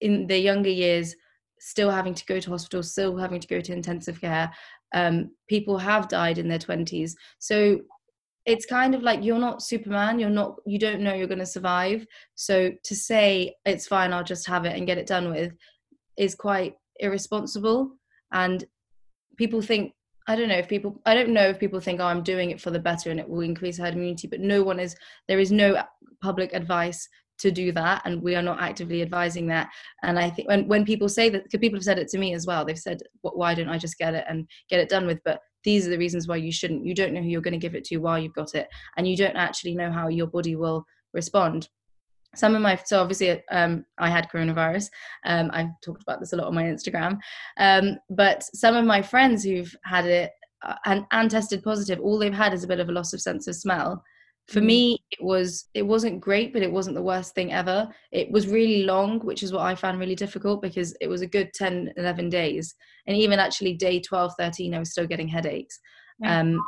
in 0.00 0.26
their 0.26 0.38
younger 0.38 0.68
years 0.68 1.14
still 1.58 1.90
having 1.90 2.14
to 2.14 2.26
go 2.26 2.38
to 2.38 2.50
hospital, 2.50 2.82
still 2.82 3.16
having 3.16 3.40
to 3.40 3.48
go 3.48 3.60
to 3.60 3.72
intensive 3.72 4.20
care. 4.20 4.52
Um, 4.92 5.30
people 5.48 5.78
have 5.78 6.08
died 6.08 6.36
in 6.36 6.48
their 6.48 6.58
20s. 6.58 7.14
So 7.38 7.80
it's 8.46 8.66
kind 8.66 8.94
of 8.94 9.02
like 9.02 9.24
you're 9.24 9.38
not 9.38 9.62
superman 9.62 10.18
you're 10.18 10.28
not 10.30 10.56
you 10.66 10.78
don't 10.78 11.00
know 11.00 11.14
you're 11.14 11.26
going 11.26 11.38
to 11.38 11.46
survive. 11.46 12.06
So 12.34 12.72
to 12.82 12.94
say 12.94 13.54
it's 13.64 13.86
fine 13.86 14.12
i'll 14.12 14.24
just 14.24 14.46
have 14.46 14.64
it 14.64 14.76
and 14.76 14.86
get 14.86 14.98
it 14.98 15.06
done 15.06 15.30
with 15.30 15.52
is 16.16 16.34
quite 16.34 16.74
irresponsible. 17.00 17.96
And 18.32 18.64
people 19.36 19.62
think 19.62 19.92
i 20.26 20.36
don't 20.36 20.48
know 20.48 20.56
if 20.56 20.68
people 20.68 21.00
i 21.06 21.14
don't 21.14 21.30
know 21.30 21.48
if 21.48 21.58
people 21.58 21.80
think 21.80 22.00
oh 22.00 22.06
i'm 22.06 22.22
doing 22.22 22.50
it 22.50 22.60
for 22.60 22.70
the 22.70 22.78
better 22.78 23.10
and 23.10 23.20
it 23.20 23.28
will 23.28 23.40
increase 23.40 23.78
herd 23.78 23.94
immunity 23.94 24.26
but 24.28 24.40
no 24.40 24.62
one 24.62 24.80
is 24.80 24.96
there 25.28 25.40
is 25.40 25.52
no 25.52 25.82
public 26.22 26.52
advice 26.54 27.08
to 27.38 27.50
do 27.50 27.72
that 27.72 28.02
and 28.04 28.22
we 28.22 28.34
are 28.34 28.42
not 28.42 28.60
actively 28.60 29.02
advising 29.02 29.46
that. 29.48 29.68
And 30.02 30.18
i 30.18 30.30
think 30.30 30.48
when, 30.48 30.66
when 30.68 30.84
people 30.84 31.08
say 31.08 31.28
that 31.30 31.50
people 31.50 31.76
have 31.76 31.84
said 31.84 31.98
it 31.98 32.08
to 32.08 32.18
me 32.18 32.34
as 32.34 32.46
well 32.46 32.64
they've 32.64 32.78
said 32.78 32.98
why 33.22 33.54
don't 33.54 33.68
i 33.68 33.78
just 33.78 33.98
get 33.98 34.14
it 34.14 34.24
and 34.28 34.48
get 34.68 34.80
it 34.80 34.88
done 34.88 35.06
with? 35.06 35.20
But 35.24 35.40
these 35.64 35.86
are 35.86 35.90
the 35.90 35.98
reasons 35.98 36.28
why 36.28 36.36
you 36.36 36.52
shouldn't. 36.52 36.84
You 36.84 36.94
don't 36.94 37.12
know 37.14 37.22
who 37.22 37.28
you're 37.28 37.40
going 37.40 37.52
to 37.52 37.58
give 37.58 37.74
it 37.74 37.84
to 37.84 37.96
while 37.96 38.18
you've 38.18 38.34
got 38.34 38.54
it 38.54 38.68
and 38.96 39.08
you 39.08 39.16
don't 39.16 39.36
actually 39.36 39.74
know 39.74 39.90
how 39.90 40.08
your 40.08 40.26
body 40.26 40.56
will 40.56 40.84
respond. 41.12 41.68
Some 42.36 42.54
of 42.54 42.62
my 42.62 42.76
so 42.84 43.00
obviously 43.00 43.42
um, 43.50 43.84
i 43.98 44.10
had 44.10 44.28
coronavirus. 44.28 44.88
Um, 45.24 45.50
i've 45.52 45.68
talked 45.82 46.02
about 46.02 46.20
this 46.20 46.32
a 46.32 46.36
lot 46.36 46.48
on 46.48 46.54
my 46.54 46.64
instagram. 46.64 47.18
Um, 47.56 47.96
but 48.10 48.42
some 48.42 48.76
of 48.76 48.84
my 48.84 49.00
friends 49.02 49.42
who've 49.44 49.74
had 49.84 50.06
it 50.06 50.32
uh, 50.62 50.74
and, 50.84 51.04
and 51.12 51.30
tested 51.30 51.62
positive 51.62 52.00
all 52.00 52.18
they've 52.18 52.32
had 52.34 52.52
is 52.52 52.64
a 52.64 52.68
bit 52.68 52.80
of 52.80 52.88
a 52.88 52.92
loss 52.92 53.12
of 53.12 53.20
sense 53.20 53.46
of 53.46 53.54
smell 53.54 54.02
for 54.48 54.60
mm. 54.60 54.66
me 54.66 54.98
it 55.10 55.22
was 55.22 55.68
it 55.74 55.82
wasn't 55.82 56.20
great 56.20 56.52
but 56.52 56.62
it 56.62 56.70
wasn't 56.70 56.94
the 56.94 57.02
worst 57.02 57.34
thing 57.34 57.52
ever 57.52 57.88
it 58.12 58.30
was 58.30 58.46
really 58.46 58.84
long 58.84 59.18
which 59.20 59.42
is 59.42 59.52
what 59.52 59.62
i 59.62 59.74
found 59.74 59.98
really 59.98 60.14
difficult 60.14 60.60
because 60.60 60.94
it 61.00 61.08
was 61.08 61.22
a 61.22 61.26
good 61.26 61.52
10 61.54 61.92
11 61.96 62.28
days 62.28 62.74
and 63.06 63.16
even 63.16 63.38
actually 63.38 63.74
day 63.74 64.00
12 64.00 64.32
13 64.38 64.74
i 64.74 64.78
was 64.78 64.90
still 64.90 65.06
getting 65.06 65.28
headaches 65.28 65.78
um 66.24 66.60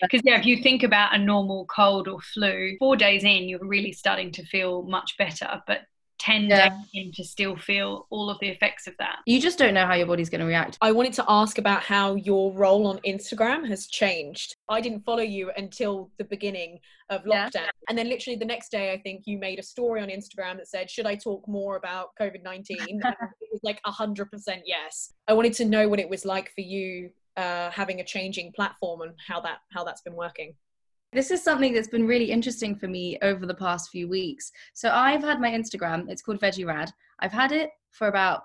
because 0.00 0.20
yeah 0.24 0.38
if 0.38 0.46
you 0.46 0.62
think 0.62 0.82
about 0.84 1.14
a 1.14 1.18
normal 1.18 1.66
cold 1.66 2.06
or 2.06 2.20
flu 2.20 2.76
four 2.78 2.96
days 2.96 3.24
in 3.24 3.48
you're 3.48 3.58
really 3.66 3.92
starting 3.92 4.30
to 4.30 4.44
feel 4.46 4.82
much 4.82 5.16
better 5.18 5.60
but 5.66 5.80
10 6.18 6.44
yeah. 6.44 6.68
days 6.68 6.78
in 6.94 7.12
to 7.12 7.24
still 7.24 7.56
feel 7.56 8.06
all 8.10 8.30
of 8.30 8.38
the 8.40 8.48
effects 8.48 8.86
of 8.86 8.94
that. 8.98 9.18
You 9.26 9.40
just 9.40 9.58
don't 9.58 9.74
know 9.74 9.86
how 9.86 9.94
your 9.94 10.06
body's 10.06 10.30
going 10.30 10.40
to 10.40 10.46
react. 10.46 10.78
I 10.80 10.92
wanted 10.92 11.12
to 11.14 11.24
ask 11.28 11.58
about 11.58 11.82
how 11.82 12.14
your 12.14 12.52
role 12.52 12.86
on 12.86 12.98
Instagram 13.00 13.68
has 13.68 13.86
changed. 13.86 14.55
I 14.68 14.80
didn't 14.80 15.04
follow 15.04 15.22
you 15.22 15.52
until 15.56 16.10
the 16.18 16.24
beginning 16.24 16.78
of 17.10 17.22
lockdown. 17.22 17.50
Yeah. 17.54 17.70
And 17.88 17.96
then 17.96 18.08
literally 18.08 18.36
the 18.36 18.44
next 18.44 18.70
day, 18.70 18.92
I 18.92 18.98
think 18.98 19.22
you 19.26 19.38
made 19.38 19.58
a 19.58 19.62
story 19.62 20.00
on 20.00 20.08
Instagram 20.08 20.56
that 20.56 20.68
said, 20.68 20.90
Should 20.90 21.06
I 21.06 21.14
talk 21.14 21.46
more 21.46 21.76
about 21.76 22.08
COVID 22.20 22.42
19? 22.42 22.76
it 22.80 23.48
was 23.52 23.60
like 23.62 23.80
100% 23.86 24.26
yes. 24.64 25.12
I 25.28 25.34
wanted 25.34 25.52
to 25.54 25.64
know 25.64 25.88
what 25.88 26.00
it 26.00 26.08
was 26.08 26.24
like 26.24 26.50
for 26.54 26.62
you 26.62 27.10
uh, 27.36 27.70
having 27.70 28.00
a 28.00 28.04
changing 28.04 28.52
platform 28.52 29.02
and 29.02 29.12
how 29.26 29.40
that 29.40 29.58
how 29.72 29.84
that's 29.84 30.00
been 30.00 30.16
working. 30.16 30.54
This 31.12 31.30
is 31.30 31.42
something 31.42 31.72
that's 31.72 31.88
been 31.88 32.06
really 32.06 32.30
interesting 32.30 32.76
for 32.76 32.88
me 32.88 33.18
over 33.22 33.46
the 33.46 33.54
past 33.54 33.90
few 33.90 34.08
weeks. 34.08 34.50
So 34.74 34.90
I've 34.90 35.22
had 35.22 35.40
my 35.40 35.50
Instagram, 35.50 36.10
it's 36.10 36.22
called 36.22 36.40
Veggie 36.40 36.66
Rad. 36.66 36.90
I've 37.20 37.32
had 37.32 37.52
it 37.52 37.70
for 37.92 38.08
about 38.08 38.42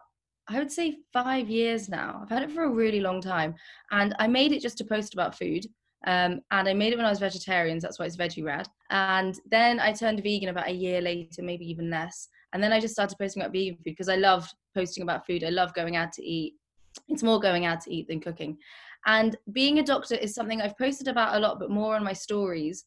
I 0.47 0.57
would 0.57 0.71
say 0.71 0.97
five 1.13 1.49
years 1.49 1.87
now. 1.87 2.19
I've 2.21 2.29
had 2.29 2.43
it 2.43 2.51
for 2.51 2.63
a 2.63 2.69
really 2.69 2.99
long 2.99 3.21
time. 3.21 3.55
And 3.91 4.13
I 4.19 4.27
made 4.27 4.51
it 4.51 4.61
just 4.61 4.77
to 4.79 4.83
post 4.83 5.13
about 5.13 5.37
food. 5.37 5.65
Um, 6.07 6.41
and 6.51 6.67
I 6.67 6.73
made 6.73 6.93
it 6.93 6.97
when 6.97 7.05
I 7.05 7.11
was 7.11 7.19
vegetarian, 7.19 7.79
so 7.79 7.87
that's 7.87 7.99
why 7.99 8.05
it's 8.05 8.17
Veggie 8.17 8.43
Rad. 8.43 8.67
And 8.89 9.39
then 9.49 9.79
I 9.79 9.93
turned 9.93 10.23
vegan 10.23 10.49
about 10.49 10.67
a 10.67 10.73
year 10.73 10.99
later, 11.01 11.43
maybe 11.43 11.69
even 11.69 11.89
less. 11.89 12.27
And 12.53 12.61
then 12.61 12.73
I 12.73 12.79
just 12.79 12.93
started 12.93 13.17
posting 13.17 13.41
about 13.41 13.53
vegan 13.53 13.75
food 13.75 13.83
because 13.83 14.09
I 14.09 14.15
loved 14.15 14.53
posting 14.75 15.03
about 15.03 15.25
food. 15.25 15.43
I 15.43 15.49
love 15.49 15.73
going 15.73 15.95
out 15.95 16.11
to 16.13 16.23
eat. 16.23 16.55
It's 17.07 17.23
more 17.23 17.39
going 17.39 17.65
out 17.65 17.81
to 17.81 17.93
eat 17.93 18.07
than 18.07 18.19
cooking. 18.19 18.57
And 19.05 19.35
being 19.51 19.79
a 19.79 19.83
doctor 19.83 20.15
is 20.15 20.33
something 20.33 20.61
I've 20.61 20.77
posted 20.77 21.07
about 21.07 21.35
a 21.35 21.39
lot, 21.39 21.59
but 21.59 21.69
more 21.69 21.95
on 21.95 22.03
my 22.03 22.13
stories. 22.13 22.83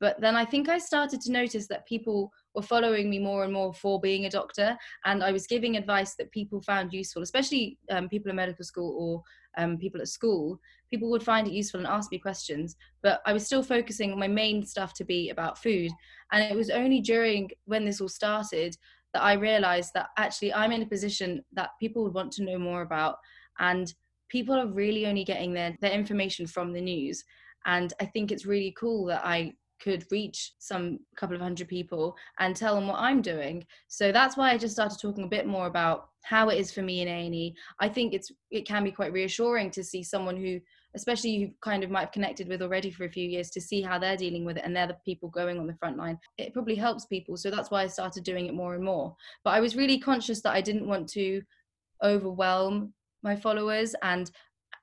But 0.00 0.20
then 0.20 0.36
I 0.36 0.44
think 0.44 0.68
I 0.68 0.78
started 0.78 1.20
to 1.22 1.32
notice 1.32 1.66
that 1.68 1.86
people 1.86 2.30
were 2.54 2.62
following 2.62 3.10
me 3.10 3.18
more 3.18 3.44
and 3.44 3.52
more 3.52 3.74
for 3.74 4.00
being 4.00 4.26
a 4.26 4.30
doctor. 4.30 4.76
And 5.04 5.24
I 5.24 5.32
was 5.32 5.46
giving 5.46 5.76
advice 5.76 6.14
that 6.16 6.30
people 6.30 6.62
found 6.62 6.92
useful, 6.92 7.22
especially 7.22 7.78
um, 7.90 8.08
people 8.08 8.30
in 8.30 8.36
medical 8.36 8.64
school 8.64 8.96
or 8.98 9.22
um, 9.58 9.76
people 9.76 10.00
at 10.00 10.08
school. 10.08 10.58
People 10.90 11.10
would 11.10 11.22
find 11.22 11.46
it 11.46 11.52
useful 11.52 11.80
and 11.80 11.86
ask 11.86 12.10
me 12.10 12.18
questions. 12.18 12.76
But 13.02 13.20
I 13.26 13.32
was 13.32 13.44
still 13.44 13.62
focusing 13.62 14.12
on 14.12 14.18
my 14.18 14.28
main 14.28 14.64
stuff 14.64 14.94
to 14.94 15.04
be 15.04 15.28
about 15.28 15.58
food. 15.58 15.90
And 16.32 16.42
it 16.42 16.56
was 16.56 16.70
only 16.70 17.00
during 17.00 17.50
when 17.66 17.84
this 17.84 18.00
all 18.00 18.08
started 18.08 18.74
that 19.12 19.22
I 19.22 19.34
realized 19.34 19.90
that 19.94 20.08
actually 20.16 20.54
I'm 20.54 20.72
in 20.72 20.82
a 20.82 20.86
position 20.86 21.44
that 21.52 21.70
people 21.80 22.02
would 22.04 22.14
want 22.14 22.32
to 22.32 22.44
know 22.44 22.58
more 22.58 22.82
about. 22.82 23.16
And 23.58 23.92
people 24.30 24.54
are 24.54 24.66
really 24.66 25.06
only 25.06 25.24
getting 25.24 25.52
their, 25.52 25.76
their 25.80 25.92
information 25.92 26.46
from 26.46 26.72
the 26.72 26.80
news. 26.80 27.22
And 27.66 27.92
I 28.00 28.06
think 28.06 28.30
it's 28.30 28.46
really 28.46 28.74
cool 28.78 29.06
that 29.06 29.24
I 29.24 29.52
could 29.80 30.04
reach 30.10 30.52
some 30.58 30.98
couple 31.16 31.36
of 31.36 31.42
hundred 31.42 31.68
people 31.68 32.16
and 32.38 32.54
tell 32.54 32.74
them 32.74 32.88
what 32.88 32.98
I'm 32.98 33.22
doing. 33.22 33.64
So 33.86 34.12
that's 34.12 34.36
why 34.36 34.50
I 34.50 34.58
just 34.58 34.74
started 34.74 34.98
talking 35.00 35.24
a 35.24 35.28
bit 35.28 35.46
more 35.46 35.66
about 35.66 36.08
how 36.22 36.48
it 36.48 36.58
is 36.58 36.72
for 36.72 36.82
me 36.82 37.00
in 37.00 37.08
A&E. 37.08 37.54
I 37.80 37.88
think 37.88 38.12
it's 38.12 38.32
it 38.50 38.66
can 38.66 38.84
be 38.84 38.90
quite 38.90 39.12
reassuring 39.12 39.70
to 39.72 39.84
see 39.84 40.02
someone 40.02 40.36
who 40.36 40.60
especially 40.94 41.30
you 41.30 41.52
kind 41.60 41.84
of 41.84 41.90
might 41.90 42.00
have 42.00 42.12
connected 42.12 42.48
with 42.48 42.62
already 42.62 42.90
for 42.90 43.04
a 43.04 43.10
few 43.10 43.28
years 43.28 43.50
to 43.50 43.60
see 43.60 43.82
how 43.82 43.98
they're 43.98 44.16
dealing 44.16 44.44
with 44.44 44.56
it 44.56 44.64
and 44.64 44.74
they're 44.74 44.86
the 44.86 44.96
people 45.04 45.28
going 45.28 45.58
on 45.58 45.66
the 45.66 45.76
front 45.76 45.96
line. 45.96 46.18
It 46.38 46.52
probably 46.52 46.74
helps 46.74 47.06
people. 47.06 47.36
So 47.36 47.50
that's 47.50 47.70
why 47.70 47.82
I 47.82 47.86
started 47.86 48.24
doing 48.24 48.46
it 48.46 48.54
more 48.54 48.74
and 48.74 48.82
more. 48.82 49.14
But 49.44 49.50
I 49.50 49.60
was 49.60 49.76
really 49.76 49.98
conscious 49.98 50.40
that 50.42 50.54
I 50.54 50.60
didn't 50.60 50.88
want 50.88 51.08
to 51.10 51.42
overwhelm 52.02 52.94
my 53.22 53.36
followers 53.36 53.94
and 54.02 54.30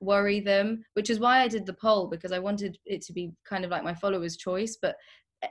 worry 0.02 0.40
them, 0.40 0.84
which 0.94 1.10
is 1.10 1.20
why 1.20 1.42
I 1.42 1.48
did 1.48 1.66
the 1.66 1.74
poll 1.74 2.08
because 2.08 2.32
I 2.32 2.40
wanted 2.40 2.78
it 2.86 3.02
to 3.04 3.14
be 3.14 3.32
kind 3.48 3.66
of 3.66 3.72
like 3.72 3.84
my 3.84 3.94
followers' 3.94 4.38
choice, 4.38 4.78
but 4.82 4.96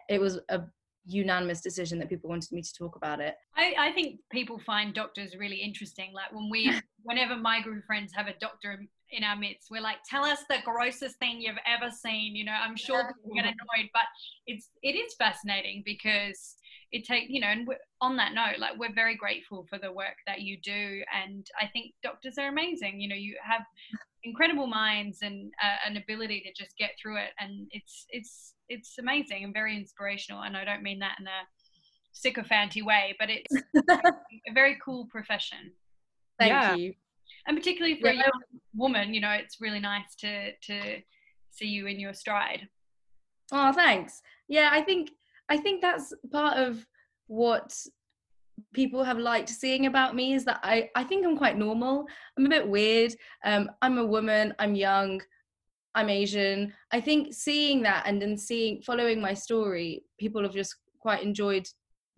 it 0.08 0.20
was 0.20 0.40
a 0.48 0.62
unanimous 1.06 1.60
decision 1.60 1.98
that 1.98 2.08
people 2.08 2.30
wanted 2.30 2.50
me 2.52 2.62
to 2.62 2.72
talk 2.72 2.96
about 2.96 3.20
it. 3.20 3.34
I, 3.56 3.74
I 3.78 3.92
think 3.92 4.20
people 4.30 4.58
find 4.58 4.94
doctors 4.94 5.36
really 5.36 5.56
interesting. 5.56 6.12
Like 6.12 6.32
when 6.32 6.48
we, 6.50 6.72
whenever 7.02 7.36
my 7.36 7.60
group 7.60 7.78
of 7.78 7.84
friends 7.84 8.12
have 8.14 8.26
a 8.26 8.34
doctor 8.40 8.84
in 9.10 9.22
our 9.22 9.36
midst, 9.36 9.68
we're 9.70 9.82
like, 9.82 9.98
tell 10.08 10.24
us 10.24 10.40
the 10.48 10.58
grossest 10.64 11.18
thing 11.18 11.40
you've 11.40 11.56
ever 11.66 11.90
seen. 11.90 12.34
You 12.34 12.44
know, 12.44 12.52
I'm 12.52 12.76
sure 12.76 13.00
yeah. 13.00 13.12
people 13.12 13.34
get 13.34 13.44
annoyed, 13.44 13.90
but 13.92 14.04
it's 14.46 14.70
it 14.82 14.96
is 14.96 15.14
fascinating 15.18 15.82
because 15.84 16.56
it 16.92 17.04
take 17.04 17.24
you 17.28 17.40
know. 17.40 17.48
And 17.48 17.68
on 18.00 18.16
that 18.16 18.34
note, 18.34 18.58
like 18.58 18.78
we're 18.78 18.94
very 18.94 19.16
grateful 19.16 19.66
for 19.68 19.78
the 19.78 19.92
work 19.92 20.16
that 20.26 20.40
you 20.40 20.58
do, 20.62 21.02
and 21.14 21.46
I 21.60 21.66
think 21.66 21.92
doctors 22.02 22.38
are 22.38 22.48
amazing. 22.48 23.00
You 23.00 23.08
know, 23.08 23.16
you 23.16 23.36
have 23.42 23.62
incredible 24.24 24.66
minds 24.66 25.18
and 25.22 25.52
uh, 25.62 25.88
an 25.88 25.96
ability 25.96 26.42
to 26.46 26.62
just 26.62 26.76
get 26.76 26.90
through 27.00 27.18
it, 27.18 27.30
and 27.38 27.68
it's 27.70 28.06
it's 28.10 28.54
it's 28.68 28.98
amazing 28.98 29.44
and 29.44 29.54
very 29.54 29.76
inspirational. 29.76 30.42
And 30.42 30.56
I 30.56 30.64
don't 30.64 30.82
mean 30.82 30.98
that 31.00 31.16
in 31.20 31.26
a 31.26 31.46
sycophanty 32.12 32.82
way, 32.82 33.14
but 33.18 33.28
it's 33.30 33.54
a 33.90 34.52
very 34.52 34.78
cool 34.84 35.06
profession. 35.10 35.72
Thank 36.38 36.50
yeah. 36.50 36.74
you. 36.74 36.94
And 37.46 37.56
particularly 37.56 38.00
for 38.00 38.08
yeah. 38.08 38.12
a 38.12 38.24
young 38.24 38.42
woman, 38.74 39.14
you 39.14 39.20
know, 39.20 39.30
it's 39.30 39.60
really 39.60 39.80
nice 39.80 40.14
to 40.20 40.52
to 40.52 41.00
see 41.50 41.66
you 41.66 41.86
in 41.86 42.00
your 42.00 42.14
stride. 42.14 42.68
Oh, 43.52 43.72
thanks. 43.72 44.22
Yeah, 44.48 44.70
I 44.72 44.82
think 44.82 45.10
I 45.48 45.56
think 45.56 45.82
that's 45.82 46.12
part 46.32 46.56
of 46.56 46.84
what 47.26 47.76
people 48.72 49.02
have 49.04 49.18
liked 49.18 49.48
seeing 49.48 49.86
about 49.86 50.14
me 50.14 50.34
is 50.34 50.44
that 50.44 50.60
I, 50.62 50.90
I 50.94 51.04
think 51.04 51.24
I'm 51.24 51.36
quite 51.36 51.58
normal. 51.58 52.06
I'm 52.36 52.46
a 52.46 52.50
bit 52.50 52.68
weird. 52.68 53.14
Um, 53.44 53.70
I'm 53.82 53.98
a 53.98 54.06
woman, 54.06 54.54
I'm 54.58 54.74
young, 54.74 55.20
I'm 55.94 56.08
Asian. 56.08 56.72
I 56.92 57.00
think 57.00 57.32
seeing 57.32 57.82
that 57.82 58.04
and 58.06 58.20
then 58.20 58.36
seeing 58.36 58.82
following 58.82 59.20
my 59.20 59.34
story, 59.34 60.04
people 60.18 60.42
have 60.42 60.54
just 60.54 60.76
quite 61.00 61.22
enjoyed 61.22 61.68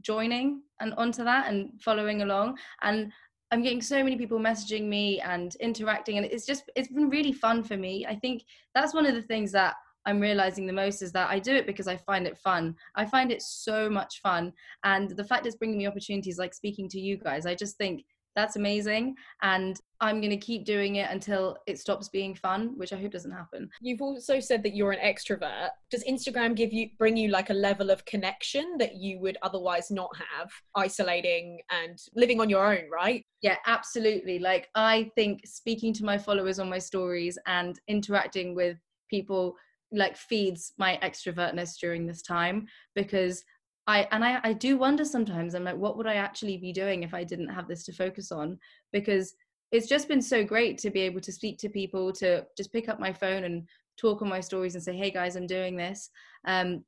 joining 0.02 0.62
and 0.80 0.94
onto 0.94 1.24
that 1.24 1.48
and 1.48 1.70
following 1.80 2.22
along. 2.22 2.58
And 2.82 3.12
I'm 3.50 3.62
getting 3.62 3.82
so 3.82 4.02
many 4.02 4.16
people 4.16 4.38
messaging 4.38 4.84
me 4.84 5.20
and 5.20 5.54
interacting, 5.56 6.16
and 6.16 6.26
it's 6.26 6.46
just 6.46 6.64
it's 6.74 6.88
been 6.88 7.08
really 7.08 7.32
fun 7.32 7.62
for 7.62 7.76
me. 7.76 8.04
I 8.06 8.16
think 8.16 8.42
that's 8.74 8.92
one 8.92 9.06
of 9.06 9.14
the 9.14 9.22
things 9.22 9.52
that 9.52 9.74
I'm 10.06 10.20
realizing 10.20 10.66
the 10.66 10.72
most 10.72 11.02
is 11.02 11.12
that 11.12 11.30
I 11.30 11.38
do 11.38 11.54
it 11.54 11.66
because 11.66 11.88
I 11.88 11.96
find 11.96 12.26
it 12.26 12.38
fun. 12.38 12.76
I 12.94 13.04
find 13.04 13.30
it 13.30 13.42
so 13.42 13.90
much 13.90 14.20
fun, 14.22 14.52
and 14.84 15.10
the 15.10 15.24
fact 15.24 15.46
it's 15.46 15.56
bringing 15.56 15.78
me 15.78 15.86
opportunities 15.86 16.38
like 16.38 16.54
speaking 16.54 16.88
to 16.90 17.00
you 17.00 17.16
guys, 17.16 17.46
I 17.46 17.54
just 17.54 17.76
think 17.76 18.04
that's 18.36 18.56
amazing. 18.56 19.16
And 19.42 19.80
i'm 20.02 20.20
going 20.20 20.28
to 20.30 20.36
keep 20.36 20.66
doing 20.66 20.96
it 20.96 21.10
until 21.10 21.56
it 21.66 21.78
stops 21.78 22.10
being 22.10 22.34
fun 22.34 22.74
which 22.76 22.92
i 22.92 22.96
hope 22.96 23.10
doesn't 23.10 23.30
happen. 23.30 23.68
You've 23.80 24.02
also 24.02 24.40
said 24.40 24.62
that 24.62 24.74
you're 24.76 24.92
an 24.92 25.00
extrovert. 25.00 25.70
Does 25.90 26.04
instagram 26.04 26.54
give 26.54 26.70
you 26.70 26.90
bring 26.98 27.16
you 27.16 27.30
like 27.30 27.48
a 27.48 27.54
level 27.54 27.88
of 27.90 28.04
connection 28.04 28.76
that 28.78 28.96
you 28.96 29.18
would 29.20 29.38
otherwise 29.42 29.90
not 29.90 30.10
have 30.16 30.50
isolating 30.74 31.60
and 31.70 31.98
living 32.14 32.40
on 32.40 32.50
your 32.50 32.66
own 32.66 32.90
right? 32.92 33.24
Yeah 33.40 33.56
absolutely. 33.66 34.38
Like 34.38 34.68
i 34.74 35.10
think 35.14 35.46
speaking 35.46 35.94
to 35.94 36.04
my 36.04 36.18
followers 36.18 36.58
on 36.58 36.68
my 36.68 36.78
stories 36.78 37.38
and 37.46 37.80
interacting 37.88 38.54
with 38.54 38.76
people 39.08 39.56
like 39.92 40.16
feeds 40.16 40.72
my 40.78 40.98
extrovertness 41.02 41.78
during 41.78 42.06
this 42.06 42.22
time 42.22 42.66
because 42.94 43.42
I 43.86 44.08
and 44.10 44.24
I, 44.24 44.40
I 44.42 44.52
do 44.52 44.76
wonder 44.76 45.04
sometimes 45.04 45.54
I'm 45.54 45.64
like 45.64 45.76
what 45.76 45.96
would 45.96 46.06
I 46.06 46.14
actually 46.14 46.56
be 46.56 46.72
doing 46.72 47.02
if 47.02 47.14
I 47.14 47.24
didn't 47.24 47.48
have 47.48 47.68
this 47.68 47.84
to 47.84 47.92
focus 47.92 48.32
on? 48.32 48.58
Because 48.92 49.34
it's 49.72 49.88
just 49.88 50.08
been 50.08 50.22
so 50.22 50.44
great 50.44 50.78
to 50.78 50.90
be 50.90 51.00
able 51.00 51.20
to 51.20 51.32
speak 51.32 51.58
to 51.58 51.68
people 51.68 52.12
to 52.12 52.44
just 52.56 52.72
pick 52.72 52.88
up 52.88 53.00
my 53.00 53.12
phone 53.12 53.44
and 53.44 53.66
talk 53.98 54.22
on 54.22 54.28
my 54.28 54.40
stories 54.40 54.74
and 54.74 54.82
say 54.82 54.96
hey 54.96 55.10
guys 55.10 55.36
I'm 55.36 55.46
doing 55.46 55.76
this 55.76 56.10
um, 56.46 56.84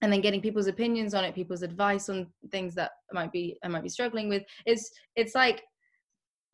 and 0.00 0.12
then 0.12 0.20
getting 0.20 0.40
people's 0.40 0.66
opinions 0.68 1.14
on 1.14 1.24
it 1.24 1.34
people's 1.34 1.62
advice 1.62 2.08
on 2.08 2.26
things 2.50 2.74
that 2.76 2.92
I 3.10 3.14
might 3.14 3.32
be 3.32 3.58
I 3.64 3.68
might 3.68 3.82
be 3.82 3.88
struggling 3.88 4.28
with. 4.28 4.44
It's 4.64 4.90
it's 5.16 5.34
like 5.34 5.62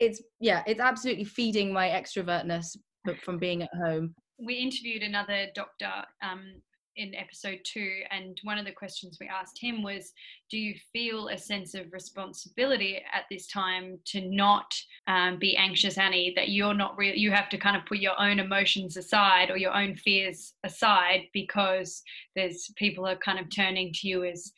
it's 0.00 0.22
yeah 0.40 0.62
it's 0.66 0.80
absolutely 0.80 1.24
feeding 1.24 1.72
my 1.72 1.88
extrovertness 1.88 2.76
from 3.22 3.38
being 3.38 3.62
at 3.62 3.70
home 3.74 4.14
we 4.38 4.54
interviewed 4.54 5.02
another 5.02 5.46
doctor 5.54 5.90
um, 6.22 6.60
in 6.96 7.14
episode 7.14 7.58
two, 7.64 8.02
and 8.10 8.38
one 8.44 8.58
of 8.58 8.64
the 8.64 8.72
questions 8.72 9.18
we 9.20 9.26
asked 9.26 9.58
him 9.60 9.82
was, 9.82 10.12
"Do 10.50 10.58
you 10.58 10.74
feel 10.92 11.28
a 11.28 11.38
sense 11.38 11.74
of 11.74 11.92
responsibility 11.92 13.02
at 13.12 13.24
this 13.30 13.46
time 13.48 13.98
to 14.06 14.20
not 14.20 14.72
um, 15.06 15.38
be 15.38 15.56
anxious, 15.56 15.98
Annie? 15.98 16.32
That 16.36 16.50
you're 16.50 16.74
not 16.74 16.96
real, 16.96 17.14
you 17.14 17.30
have 17.32 17.48
to 17.50 17.58
kind 17.58 17.76
of 17.76 17.86
put 17.86 17.98
your 17.98 18.20
own 18.20 18.38
emotions 18.38 18.96
aside 18.96 19.50
or 19.50 19.56
your 19.56 19.74
own 19.74 19.96
fears 19.96 20.54
aside 20.62 21.22
because 21.32 22.02
there's 22.36 22.70
people 22.76 23.06
are 23.06 23.16
kind 23.16 23.38
of 23.38 23.50
turning 23.50 23.92
to 23.94 24.08
you 24.08 24.24
as 24.24 24.52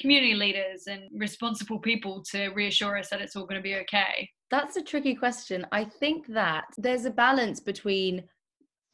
community 0.00 0.34
leaders 0.34 0.86
and 0.86 1.02
responsible 1.12 1.78
people 1.78 2.22
to 2.30 2.48
reassure 2.50 2.96
us 2.96 3.10
that 3.10 3.20
it's 3.20 3.36
all 3.36 3.46
going 3.46 3.60
to 3.60 3.62
be 3.62 3.76
okay." 3.76 4.30
That's 4.50 4.76
a 4.76 4.82
tricky 4.82 5.14
question. 5.14 5.66
I 5.72 5.84
think 5.84 6.26
that 6.28 6.64
there's 6.78 7.04
a 7.04 7.10
balance 7.10 7.60
between 7.60 8.24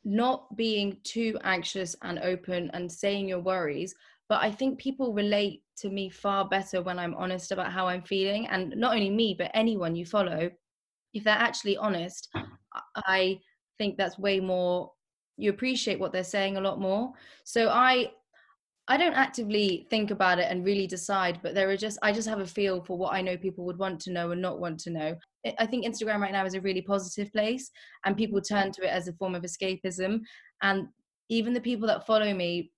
not 0.04 0.54
being 0.56 0.96
too 1.02 1.38
anxious 1.44 1.96
and 2.02 2.18
open 2.20 2.70
and 2.74 2.90
saying 2.90 3.28
your 3.28 3.40
worries 3.40 3.94
but 4.28 4.42
i 4.42 4.50
think 4.50 4.78
people 4.78 5.14
relate 5.14 5.62
to 5.76 5.88
me 5.88 6.08
far 6.08 6.48
better 6.48 6.82
when 6.82 6.98
i'm 6.98 7.14
honest 7.14 7.52
about 7.52 7.72
how 7.72 7.86
i'm 7.86 8.02
feeling 8.02 8.46
and 8.48 8.74
not 8.76 8.94
only 8.94 9.10
me 9.10 9.34
but 9.36 9.50
anyone 9.54 9.96
you 9.96 10.06
follow. 10.06 10.50
If 11.12 11.24
they're 11.24 11.34
actually 11.34 11.76
honest 11.76 12.28
i 12.96 13.38
think 13.78 13.96
that's 13.96 14.18
way 14.18 14.40
more 14.40 14.90
you 15.36 15.50
appreciate 15.50 15.98
what 15.98 16.12
they're 16.12 16.24
saying 16.24 16.56
a 16.56 16.60
lot 16.60 16.80
more. 16.80 17.12
So 17.44 17.68
i 17.68 18.10
I 18.86 18.98
don't 18.98 19.14
actively 19.14 19.86
think 19.88 20.10
about 20.10 20.38
it 20.38 20.46
and 20.50 20.64
really 20.64 20.86
decide, 20.86 21.40
but 21.42 21.54
there 21.54 21.70
are 21.70 21.76
just 21.76 21.98
I 22.02 22.12
just 22.12 22.28
have 22.28 22.40
a 22.40 22.46
feel 22.46 22.82
for 22.82 22.98
what 22.98 23.14
I 23.14 23.22
know 23.22 23.36
people 23.36 23.64
would 23.64 23.78
want 23.78 23.98
to 24.00 24.12
know 24.12 24.32
and 24.32 24.42
not 24.42 24.60
want 24.60 24.78
to 24.80 24.90
know. 24.90 25.16
I 25.58 25.66
think 25.66 25.86
Instagram 25.86 26.20
right 26.20 26.32
now 26.32 26.44
is 26.44 26.54
a 26.54 26.60
really 26.60 26.82
positive 26.82 27.32
place, 27.32 27.70
and 28.04 28.16
people 28.16 28.40
turn 28.42 28.72
to 28.72 28.82
it 28.82 28.90
as 28.90 29.08
a 29.08 29.14
form 29.14 29.34
of 29.34 29.42
escapism. 29.42 30.20
And 30.60 30.88
even 31.30 31.54
the 31.54 31.60
people 31.60 31.88
that 31.88 32.06
follow 32.06 32.34
me, 32.34 32.72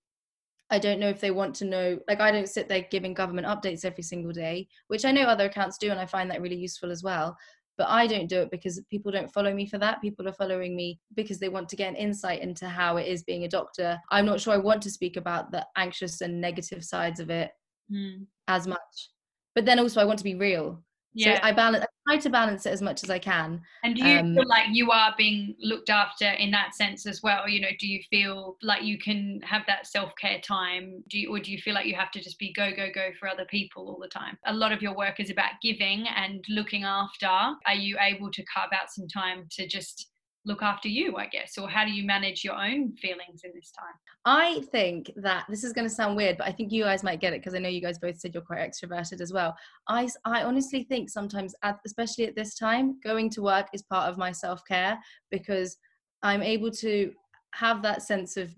I 0.71 0.79
don't 0.79 1.01
know 1.01 1.09
if 1.09 1.21
they 1.21 1.33
want 1.33 1.57
to 1.57 1.65
know. 1.65 1.99
Like 2.09 2.21
I 2.21 2.31
don't 2.31 2.49
sit 2.49 2.69
there 2.69 2.87
giving 2.89 3.13
government 3.13 3.49
updates 3.49 3.85
every 3.85 4.05
single 4.05 4.33
day, 4.33 4.69
which 4.87 5.05
I 5.05 5.11
know 5.11 5.23
other 5.23 5.47
accounts 5.47 5.77
do, 5.77 5.91
and 5.91 5.99
I 5.99 6.07
find 6.07 6.31
that 6.31 6.41
really 6.41 6.57
useful 6.57 6.93
as 6.93 7.03
well 7.03 7.37
but 7.79 7.89
I 7.89 8.07
don't 8.07 8.29
do 8.29 8.41
it 8.41 8.51
because 8.51 8.81
people 8.91 9.13
don't 9.13 9.33
follow 9.33 9.53
me 9.53 9.67
for 9.67 9.79
that. 9.79 10.01
People 10.01 10.29
are 10.29 10.33
following 10.33 10.75
me 10.75 10.99
because 11.15 11.39
they 11.39 11.49
want 11.49 11.69
to 11.69 11.77
get 11.77 11.89
an 11.89 11.97
insight 11.97 12.43
into 12.43 12.69
how 12.69 12.97
it 12.97 13.07
is 13.07 13.23
being 13.23 13.45
a 13.45 13.49
doctor. 13.49 13.99
I'm 14.11 14.27
not 14.27 14.41
sure 14.41 14.55
I 14.55 14.59
want 14.59 14.83
to 14.83 14.91
speak 14.91 15.17
about 15.17 15.51
the 15.51 15.67
anxious 15.77 16.21
and 16.21 16.41
negative 16.41 16.85
sides 16.85 17.21
of 17.21 17.31
it 17.31 17.51
mm. 17.93 18.25
as 18.49 18.67
much. 18.67 19.11
But 19.55 19.65
then 19.65 19.79
also 19.79 20.01
I 20.01 20.05
want 20.05 20.19
to 20.19 20.25
be 20.25 20.35
real. 20.35 20.83
Yeah. 21.15 21.37
So 21.37 21.41
I 21.43 21.53
balance 21.53 21.87
try 22.07 22.17
to 22.17 22.31
balance 22.31 22.67
it 22.67 22.71
as 22.71 22.83
much 22.83 23.03
as 23.03 23.11
I 23.11 23.19
can. 23.19 23.61
And 23.83 23.97
do 23.97 24.07
you 24.07 24.19
um, 24.19 24.35
feel 24.35 24.47
like 24.47 24.67
you 24.71 24.91
are 24.91 25.15
being 25.17 25.57
looked 25.61 25.91
after 25.91 26.29
in 26.31 26.51
that 26.53 26.75
sense 26.75 27.07
as 27.07 27.23
well? 27.23 27.49
You 27.49 27.61
know, 27.61 27.69
do 27.79 27.87
you 27.87 28.01
feel 28.11 28.57
like 28.63 28.85
you 28.85 28.99
can 28.99 29.41
have 29.43 29.63
that 29.67 29.87
self-care 29.87 30.41
time? 30.41 31.03
Do 31.09 31.19
you 31.19 31.31
or 31.31 31.41
do 31.41 31.51
you 31.51 31.59
feel 31.59 31.75
like 31.75 31.87
you 31.87 31.97
have 31.97 32.11
to 32.13 32.21
just 32.21 32.39
be 32.39 32.53
go, 32.53 32.71
go, 32.75 32.89
go 32.95 33.11
for 33.19 33.29
other 33.29 33.47
people 33.47 33.89
all 33.89 33.99
the 34.01 34.09
time? 34.09 34.39
A 34.47 34.53
lot 34.53 34.73
of 34.73 34.83
your 34.83 34.97
work 34.97 35.21
is 35.21 35.31
about 35.31 35.53
giving 35.63 36.07
and 36.09 36.45
looking 36.49 36.85
after. 36.85 37.27
Are 37.27 37.75
you 37.75 37.97
able 38.01 38.31
to 38.31 38.45
carve 38.45 38.71
out 38.73 38.91
some 38.91 39.09
time 39.09 39.47
to 39.53 39.67
just 39.67 40.11
look 40.47 40.63
after 40.63 40.89
you, 40.89 41.17
I 41.17 41.27
guess? 41.27 41.59
Or 41.59 41.69
how 41.69 41.85
do 41.85 41.91
you 41.91 42.07
manage 42.07 42.45
your 42.45 42.55
own 42.55 42.93
feelings 42.93 43.43
in 43.45 43.51
this 43.55 43.73
time? 43.73 43.95
I 44.25 44.63
think 44.71 45.11
that 45.17 45.45
this 45.49 45.65
is 45.65 45.73
going 45.73 45.87
to 45.87 45.95
sound 45.95 46.17
weird, 46.17 46.39
but 46.39 46.47
I 46.47 46.53
think 46.53 46.73
you 46.73 46.85
guys 46.85 47.03
might 47.03 47.21
get 47.21 47.33
it 47.33 47.41
because 47.41 47.55
I 47.55 47.59
know 47.59 47.69
you 47.69 47.83
guys 47.83 47.99
both 47.99 48.19
said 48.19 48.33
you're 48.33 48.43
quite 48.43 48.61
extroverted 48.61 49.21
as 49.21 49.33
well. 49.33 49.55
I, 49.89 50.09
I 50.25 50.45
honestly 50.45 50.85
think 50.85 51.11
sometimes, 51.11 51.55
especially 51.85 52.27
at 52.27 52.37
this 52.37 52.55
time, 52.55 52.99
going 53.03 53.29
to 53.31 53.43
work 53.43 53.67
is 53.75 53.83
part 53.83 54.09
of 54.09 54.17
my 54.17 54.31
self 54.31 54.65
care 54.67 54.99
because 55.31 55.77
I'm 56.23 56.43
able 56.43 56.71
to 56.71 57.13
have 57.55 57.83
that 57.83 58.03
sense 58.03 58.37
of 58.37 58.55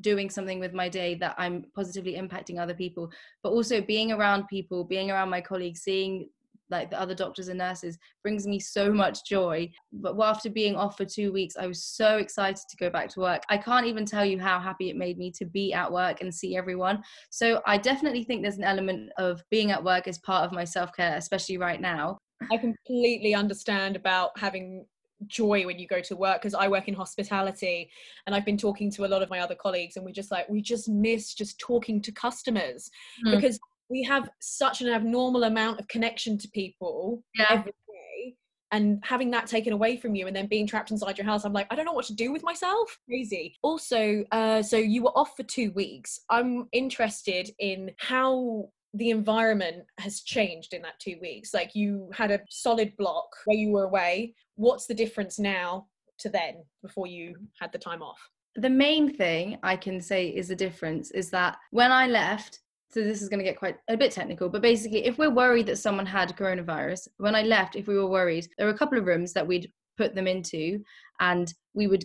doing 0.00 0.28
something 0.28 0.58
with 0.58 0.72
my 0.72 0.88
day 0.88 1.14
that 1.16 1.34
I'm 1.38 1.66
positively 1.74 2.14
impacting 2.14 2.58
other 2.58 2.74
people, 2.74 3.12
but 3.42 3.50
also 3.50 3.80
being 3.80 4.10
around 4.10 4.48
people, 4.48 4.84
being 4.84 5.10
around 5.10 5.30
my 5.30 5.40
colleagues, 5.40 5.82
seeing 5.82 6.28
like 6.72 6.90
the 6.90 7.00
other 7.00 7.14
doctors 7.14 7.46
and 7.46 7.58
nurses 7.58 7.98
brings 8.22 8.46
me 8.46 8.58
so 8.58 8.92
much 8.92 9.24
joy. 9.24 9.70
But 9.92 10.20
after 10.20 10.50
being 10.50 10.74
off 10.74 10.96
for 10.96 11.04
two 11.04 11.32
weeks 11.32 11.56
i 11.56 11.66
was 11.66 11.84
so 11.84 12.16
excited 12.16 12.64
to 12.68 12.76
go 12.76 12.90
back 12.90 13.08
to 13.10 13.20
work. 13.20 13.42
I 13.48 13.58
can't 13.58 13.86
even 13.86 14.04
tell 14.04 14.24
you 14.24 14.40
how 14.40 14.58
happy 14.58 14.90
it 14.90 14.96
made 14.96 15.18
me 15.18 15.30
to 15.32 15.44
be 15.44 15.72
at 15.72 15.92
work 15.92 16.20
and 16.20 16.34
see 16.34 16.56
everyone. 16.56 17.02
So 17.30 17.60
i 17.66 17.78
definitely 17.78 18.24
think 18.24 18.42
there's 18.42 18.58
an 18.58 18.64
element 18.64 19.10
of 19.18 19.42
being 19.50 19.70
at 19.70 19.84
work 19.84 20.08
as 20.08 20.18
part 20.18 20.44
of 20.44 20.52
my 20.52 20.64
self-care 20.64 21.16
especially 21.16 21.58
right 21.58 21.80
now. 21.80 22.18
I 22.50 22.56
completely 22.56 23.34
understand 23.34 23.94
about 23.94 24.30
having 24.36 24.86
joy 25.26 25.64
when 25.66 25.78
you 25.78 25.86
go 25.86 26.00
to 26.00 26.16
work 26.16 26.40
because 26.40 26.54
I 26.54 26.68
work 26.68 26.88
in 26.88 26.94
hospitality 26.94 27.90
and 28.26 28.34
I've 28.34 28.44
been 28.44 28.56
talking 28.56 28.90
to 28.92 29.04
a 29.04 29.08
lot 29.08 29.22
of 29.22 29.30
my 29.30 29.40
other 29.40 29.54
colleagues 29.54 29.96
and 29.96 30.04
we're 30.04 30.12
just 30.12 30.30
like 30.30 30.48
we 30.48 30.60
just 30.60 30.88
miss 30.88 31.34
just 31.34 31.58
talking 31.58 32.00
to 32.02 32.12
customers 32.12 32.90
mm. 33.26 33.34
because 33.34 33.58
we 33.88 34.02
have 34.02 34.30
such 34.40 34.80
an 34.80 34.88
abnormal 34.88 35.44
amount 35.44 35.80
of 35.80 35.88
connection 35.88 36.38
to 36.38 36.48
people 36.48 37.22
yeah. 37.34 37.46
every 37.50 37.72
day 37.72 38.34
and 38.70 39.02
having 39.04 39.30
that 39.30 39.46
taken 39.46 39.72
away 39.72 39.96
from 39.96 40.14
you 40.14 40.26
and 40.26 40.34
then 40.34 40.46
being 40.46 40.66
trapped 40.66 40.90
inside 40.90 41.18
your 41.18 41.26
house 41.26 41.44
i'm 41.44 41.52
like 41.52 41.66
i 41.70 41.74
don't 41.74 41.84
know 41.84 41.92
what 41.92 42.06
to 42.06 42.14
do 42.14 42.32
with 42.32 42.42
myself. 42.42 42.98
Crazy. 43.08 43.54
Also 43.62 44.24
uh, 44.32 44.62
so 44.62 44.76
you 44.76 45.02
were 45.02 45.16
off 45.16 45.36
for 45.36 45.42
two 45.42 45.70
weeks. 45.72 46.20
I'm 46.30 46.68
interested 46.72 47.50
in 47.58 47.90
how 47.98 48.70
the 48.94 49.10
environment 49.10 49.84
has 49.98 50.20
changed 50.20 50.74
in 50.74 50.82
that 50.82 50.98
two 50.98 51.16
weeks. 51.20 51.54
Like 51.54 51.74
you 51.74 52.10
had 52.14 52.30
a 52.30 52.40
solid 52.50 52.96
block 52.96 53.28
where 53.46 53.56
you 53.56 53.70
were 53.70 53.84
away. 53.84 54.34
What's 54.56 54.86
the 54.86 54.94
difference 54.94 55.38
now 55.38 55.86
to 56.18 56.28
then 56.28 56.64
before 56.82 57.06
you 57.06 57.36
had 57.60 57.72
the 57.72 57.78
time 57.78 58.02
off? 58.02 58.18
The 58.56 58.70
main 58.70 59.14
thing 59.14 59.58
I 59.62 59.76
can 59.76 60.00
say 60.00 60.28
is 60.28 60.48
the 60.48 60.56
difference 60.56 61.10
is 61.12 61.30
that 61.30 61.56
when 61.70 61.90
I 61.90 62.06
left, 62.06 62.60
so 62.92 63.02
this 63.02 63.22
is 63.22 63.28
going 63.28 63.38
to 63.38 63.44
get 63.44 63.58
quite 63.58 63.76
a 63.88 63.96
bit 63.96 64.12
technical, 64.12 64.48
but 64.48 64.60
basically, 64.60 65.06
if 65.06 65.16
we're 65.16 65.30
worried 65.30 65.66
that 65.66 65.78
someone 65.78 66.06
had 66.06 66.36
coronavirus, 66.36 67.08
when 67.16 67.34
I 67.34 67.42
left, 67.42 67.76
if 67.76 67.86
we 67.86 67.96
were 67.96 68.06
worried, 68.06 68.46
there 68.58 68.66
were 68.66 68.74
a 68.74 68.78
couple 68.78 68.98
of 68.98 69.06
rooms 69.06 69.32
that 69.32 69.46
we'd 69.46 69.72
put 69.96 70.14
them 70.14 70.26
into, 70.26 70.78
and 71.20 71.52
we 71.74 71.86
would 71.86 72.04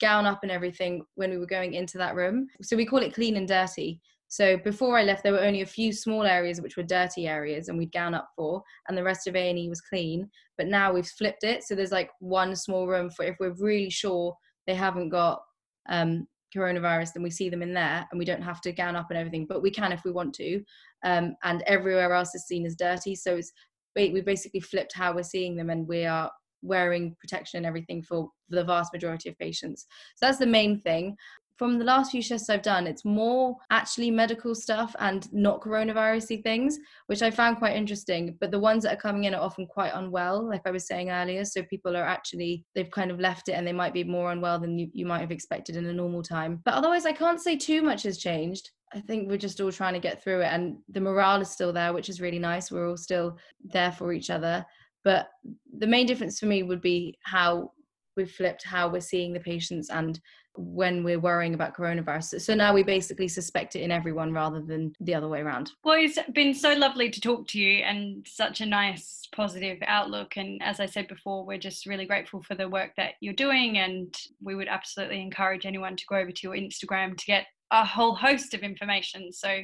gown 0.00 0.26
up 0.26 0.40
and 0.42 0.52
everything 0.52 1.04
when 1.16 1.30
we 1.30 1.38
were 1.38 1.46
going 1.46 1.74
into 1.74 1.98
that 1.98 2.14
room. 2.14 2.46
So 2.62 2.76
we 2.76 2.86
call 2.86 3.00
it 3.00 3.14
clean 3.14 3.36
and 3.36 3.48
dirty. 3.48 4.00
So 4.28 4.56
before 4.58 4.96
I 4.96 5.02
left, 5.02 5.24
there 5.24 5.32
were 5.32 5.40
only 5.40 5.62
a 5.62 5.66
few 5.66 5.92
small 5.92 6.24
areas 6.24 6.60
which 6.60 6.76
were 6.76 6.82
dirty 6.84 7.26
areas, 7.26 7.68
and 7.68 7.76
we'd 7.76 7.92
gown 7.92 8.14
up 8.14 8.28
for, 8.36 8.62
and 8.88 8.96
the 8.96 9.02
rest 9.02 9.26
of 9.26 9.34
A 9.34 9.50
and 9.50 9.58
E 9.58 9.68
was 9.68 9.80
clean. 9.80 10.28
But 10.56 10.68
now 10.68 10.92
we've 10.92 11.06
flipped 11.06 11.42
it, 11.42 11.64
so 11.64 11.74
there's 11.74 11.92
like 11.92 12.10
one 12.20 12.54
small 12.54 12.86
room 12.86 13.10
for 13.10 13.24
if 13.24 13.36
we're 13.40 13.54
really 13.58 13.90
sure 13.90 14.36
they 14.68 14.74
haven't 14.74 15.08
got 15.08 15.40
um, 15.88 16.28
coronavirus, 16.56 17.12
then 17.14 17.22
we 17.22 17.30
see 17.30 17.48
them 17.48 17.62
in 17.62 17.74
there 17.74 18.06
and 18.10 18.18
we 18.18 18.24
don't 18.24 18.42
have 18.42 18.60
to 18.62 18.72
gown 18.72 18.96
up 18.96 19.06
and 19.10 19.18
everything, 19.18 19.46
but 19.48 19.62
we 19.62 19.70
can 19.70 19.92
if 19.92 20.02
we 20.04 20.12
want 20.12 20.34
to. 20.34 20.62
Um, 21.04 21.34
and 21.44 21.62
everywhere 21.66 22.12
else 22.12 22.34
is 22.34 22.46
seen 22.46 22.66
as 22.66 22.76
dirty. 22.76 23.14
So 23.14 23.36
it's 23.36 23.52
we 23.96 24.20
basically 24.20 24.60
flipped 24.60 24.94
how 24.94 25.12
we're 25.12 25.24
seeing 25.24 25.56
them 25.56 25.70
and 25.70 25.88
we 25.88 26.04
are 26.04 26.30
wearing 26.62 27.16
protection 27.20 27.58
and 27.58 27.66
everything 27.66 28.02
for 28.02 28.30
the 28.48 28.64
vast 28.64 28.92
majority 28.92 29.28
of 29.28 29.38
patients. 29.38 29.86
So 30.16 30.26
that's 30.26 30.38
the 30.38 30.46
main 30.46 30.80
thing 30.80 31.16
from 31.58 31.76
the 31.76 31.84
last 31.84 32.12
few 32.12 32.22
shifts 32.22 32.48
I've 32.48 32.62
done, 32.62 32.86
it's 32.86 33.04
more 33.04 33.56
actually 33.70 34.12
medical 34.12 34.54
stuff 34.54 34.94
and 35.00 35.30
not 35.32 35.60
coronavirusy 35.60 36.42
things, 36.42 36.78
which 37.08 37.20
I 37.20 37.32
found 37.32 37.58
quite 37.58 37.74
interesting. 37.74 38.36
But 38.40 38.52
the 38.52 38.60
ones 38.60 38.84
that 38.84 38.92
are 38.92 39.00
coming 39.00 39.24
in 39.24 39.34
are 39.34 39.42
often 39.42 39.66
quite 39.66 39.92
unwell, 39.92 40.48
like 40.48 40.62
I 40.64 40.70
was 40.70 40.86
saying 40.86 41.10
earlier. 41.10 41.44
So 41.44 41.62
people 41.64 41.96
are 41.96 42.04
actually, 42.04 42.64
they've 42.76 42.90
kind 42.90 43.10
of 43.10 43.18
left 43.18 43.48
it 43.48 43.52
and 43.52 43.66
they 43.66 43.72
might 43.72 43.92
be 43.92 44.04
more 44.04 44.30
unwell 44.30 44.60
than 44.60 44.78
you, 44.78 44.88
you 44.92 45.04
might 45.04 45.20
have 45.20 45.32
expected 45.32 45.74
in 45.74 45.86
a 45.86 45.92
normal 45.92 46.22
time. 46.22 46.62
But 46.64 46.74
otherwise, 46.74 47.04
I 47.04 47.12
can't 47.12 47.40
say 47.40 47.56
too 47.56 47.82
much 47.82 48.04
has 48.04 48.18
changed. 48.18 48.70
I 48.94 49.00
think 49.00 49.28
we're 49.28 49.36
just 49.36 49.60
all 49.60 49.72
trying 49.72 49.94
to 49.94 50.00
get 50.00 50.22
through 50.22 50.42
it 50.42 50.52
and 50.52 50.78
the 50.88 51.00
morale 51.00 51.42
is 51.42 51.50
still 51.50 51.72
there, 51.72 51.92
which 51.92 52.08
is 52.08 52.20
really 52.20 52.38
nice. 52.38 52.70
We're 52.70 52.88
all 52.88 52.96
still 52.96 53.36
there 53.64 53.92
for 53.92 54.12
each 54.12 54.30
other. 54.30 54.64
But 55.02 55.28
the 55.76 55.88
main 55.88 56.06
difference 56.06 56.38
for 56.38 56.46
me 56.46 56.62
would 56.62 56.80
be 56.80 57.18
how 57.24 57.72
we've 58.16 58.30
flipped 58.30 58.64
how 58.64 58.88
we're 58.88 59.00
seeing 59.00 59.32
the 59.32 59.40
patients 59.40 59.90
and 59.90 60.20
when 60.58 61.04
we're 61.04 61.20
worrying 61.20 61.54
about 61.54 61.76
coronavirus. 61.76 62.40
So 62.40 62.54
now 62.54 62.74
we 62.74 62.82
basically 62.82 63.28
suspect 63.28 63.76
it 63.76 63.80
in 63.80 63.90
everyone 63.90 64.32
rather 64.32 64.60
than 64.60 64.92
the 65.00 65.14
other 65.14 65.28
way 65.28 65.40
around. 65.40 65.72
Well, 65.84 65.96
it's 65.98 66.18
been 66.32 66.52
so 66.52 66.74
lovely 66.74 67.10
to 67.10 67.20
talk 67.20 67.46
to 67.48 67.58
you 67.58 67.84
and 67.84 68.26
such 68.28 68.60
a 68.60 68.66
nice 68.66 69.28
positive 69.34 69.78
outlook. 69.86 70.36
And 70.36 70.60
as 70.62 70.80
I 70.80 70.86
said 70.86 71.08
before, 71.08 71.46
we're 71.46 71.58
just 71.58 71.86
really 71.86 72.06
grateful 72.06 72.42
for 72.42 72.54
the 72.54 72.68
work 72.68 72.92
that 72.96 73.14
you're 73.20 73.34
doing. 73.34 73.78
And 73.78 74.14
we 74.42 74.54
would 74.54 74.68
absolutely 74.68 75.20
encourage 75.20 75.64
anyone 75.64 75.96
to 75.96 76.04
go 76.08 76.16
over 76.16 76.32
to 76.32 76.40
your 76.42 76.56
Instagram 76.56 77.16
to 77.16 77.26
get 77.26 77.46
a 77.70 77.84
whole 77.84 78.14
host 78.14 78.54
of 78.54 78.60
information. 78.60 79.32
So 79.32 79.60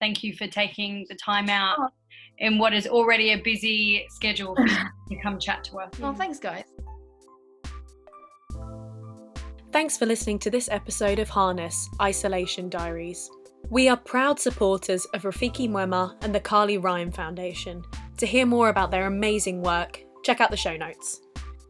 thank 0.00 0.22
you 0.22 0.34
for 0.34 0.46
taking 0.46 1.06
the 1.08 1.16
time 1.16 1.48
out 1.48 1.76
oh. 1.80 1.88
in 2.38 2.58
what 2.58 2.72
is 2.72 2.86
already 2.86 3.32
a 3.32 3.36
busy 3.36 4.06
schedule 4.10 4.54
to 4.56 5.16
come 5.22 5.38
chat 5.38 5.64
to 5.64 5.78
us. 5.78 5.98
Well, 5.98 6.14
thanks, 6.14 6.38
guys. 6.38 6.64
Thanks 9.78 9.96
for 9.96 10.06
listening 10.06 10.40
to 10.40 10.50
this 10.50 10.68
episode 10.72 11.20
of 11.20 11.28
Harness 11.28 11.88
Isolation 12.02 12.68
Diaries. 12.68 13.30
We 13.70 13.88
are 13.88 13.96
proud 13.96 14.40
supporters 14.40 15.04
of 15.14 15.22
Rafiki 15.22 15.70
Mwema 15.70 16.16
and 16.24 16.34
the 16.34 16.40
Carly 16.40 16.78
Ryan 16.78 17.12
Foundation. 17.12 17.84
To 18.16 18.26
hear 18.26 18.44
more 18.44 18.70
about 18.70 18.90
their 18.90 19.06
amazing 19.06 19.62
work, 19.62 20.02
check 20.24 20.40
out 20.40 20.50
the 20.50 20.56
show 20.56 20.76
notes. 20.76 21.20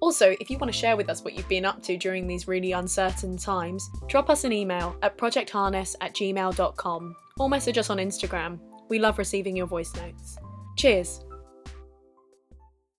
Also, 0.00 0.34
if 0.40 0.48
you 0.48 0.56
want 0.56 0.72
to 0.72 0.78
share 0.78 0.96
with 0.96 1.10
us 1.10 1.22
what 1.22 1.34
you've 1.34 1.50
been 1.50 1.66
up 1.66 1.82
to 1.82 1.98
during 1.98 2.26
these 2.26 2.48
really 2.48 2.72
uncertain 2.72 3.36
times, 3.36 3.90
drop 4.08 4.30
us 4.30 4.44
an 4.44 4.54
email 4.54 4.96
at 5.02 5.18
projectharness 5.18 5.94
at 6.00 6.14
gmail.com 6.14 7.16
or 7.38 7.50
message 7.50 7.76
us 7.76 7.90
on 7.90 7.98
Instagram. 7.98 8.58
We 8.88 8.98
love 8.98 9.18
receiving 9.18 9.54
your 9.54 9.66
voice 9.66 9.94
notes. 9.96 10.38
Cheers! 10.78 11.27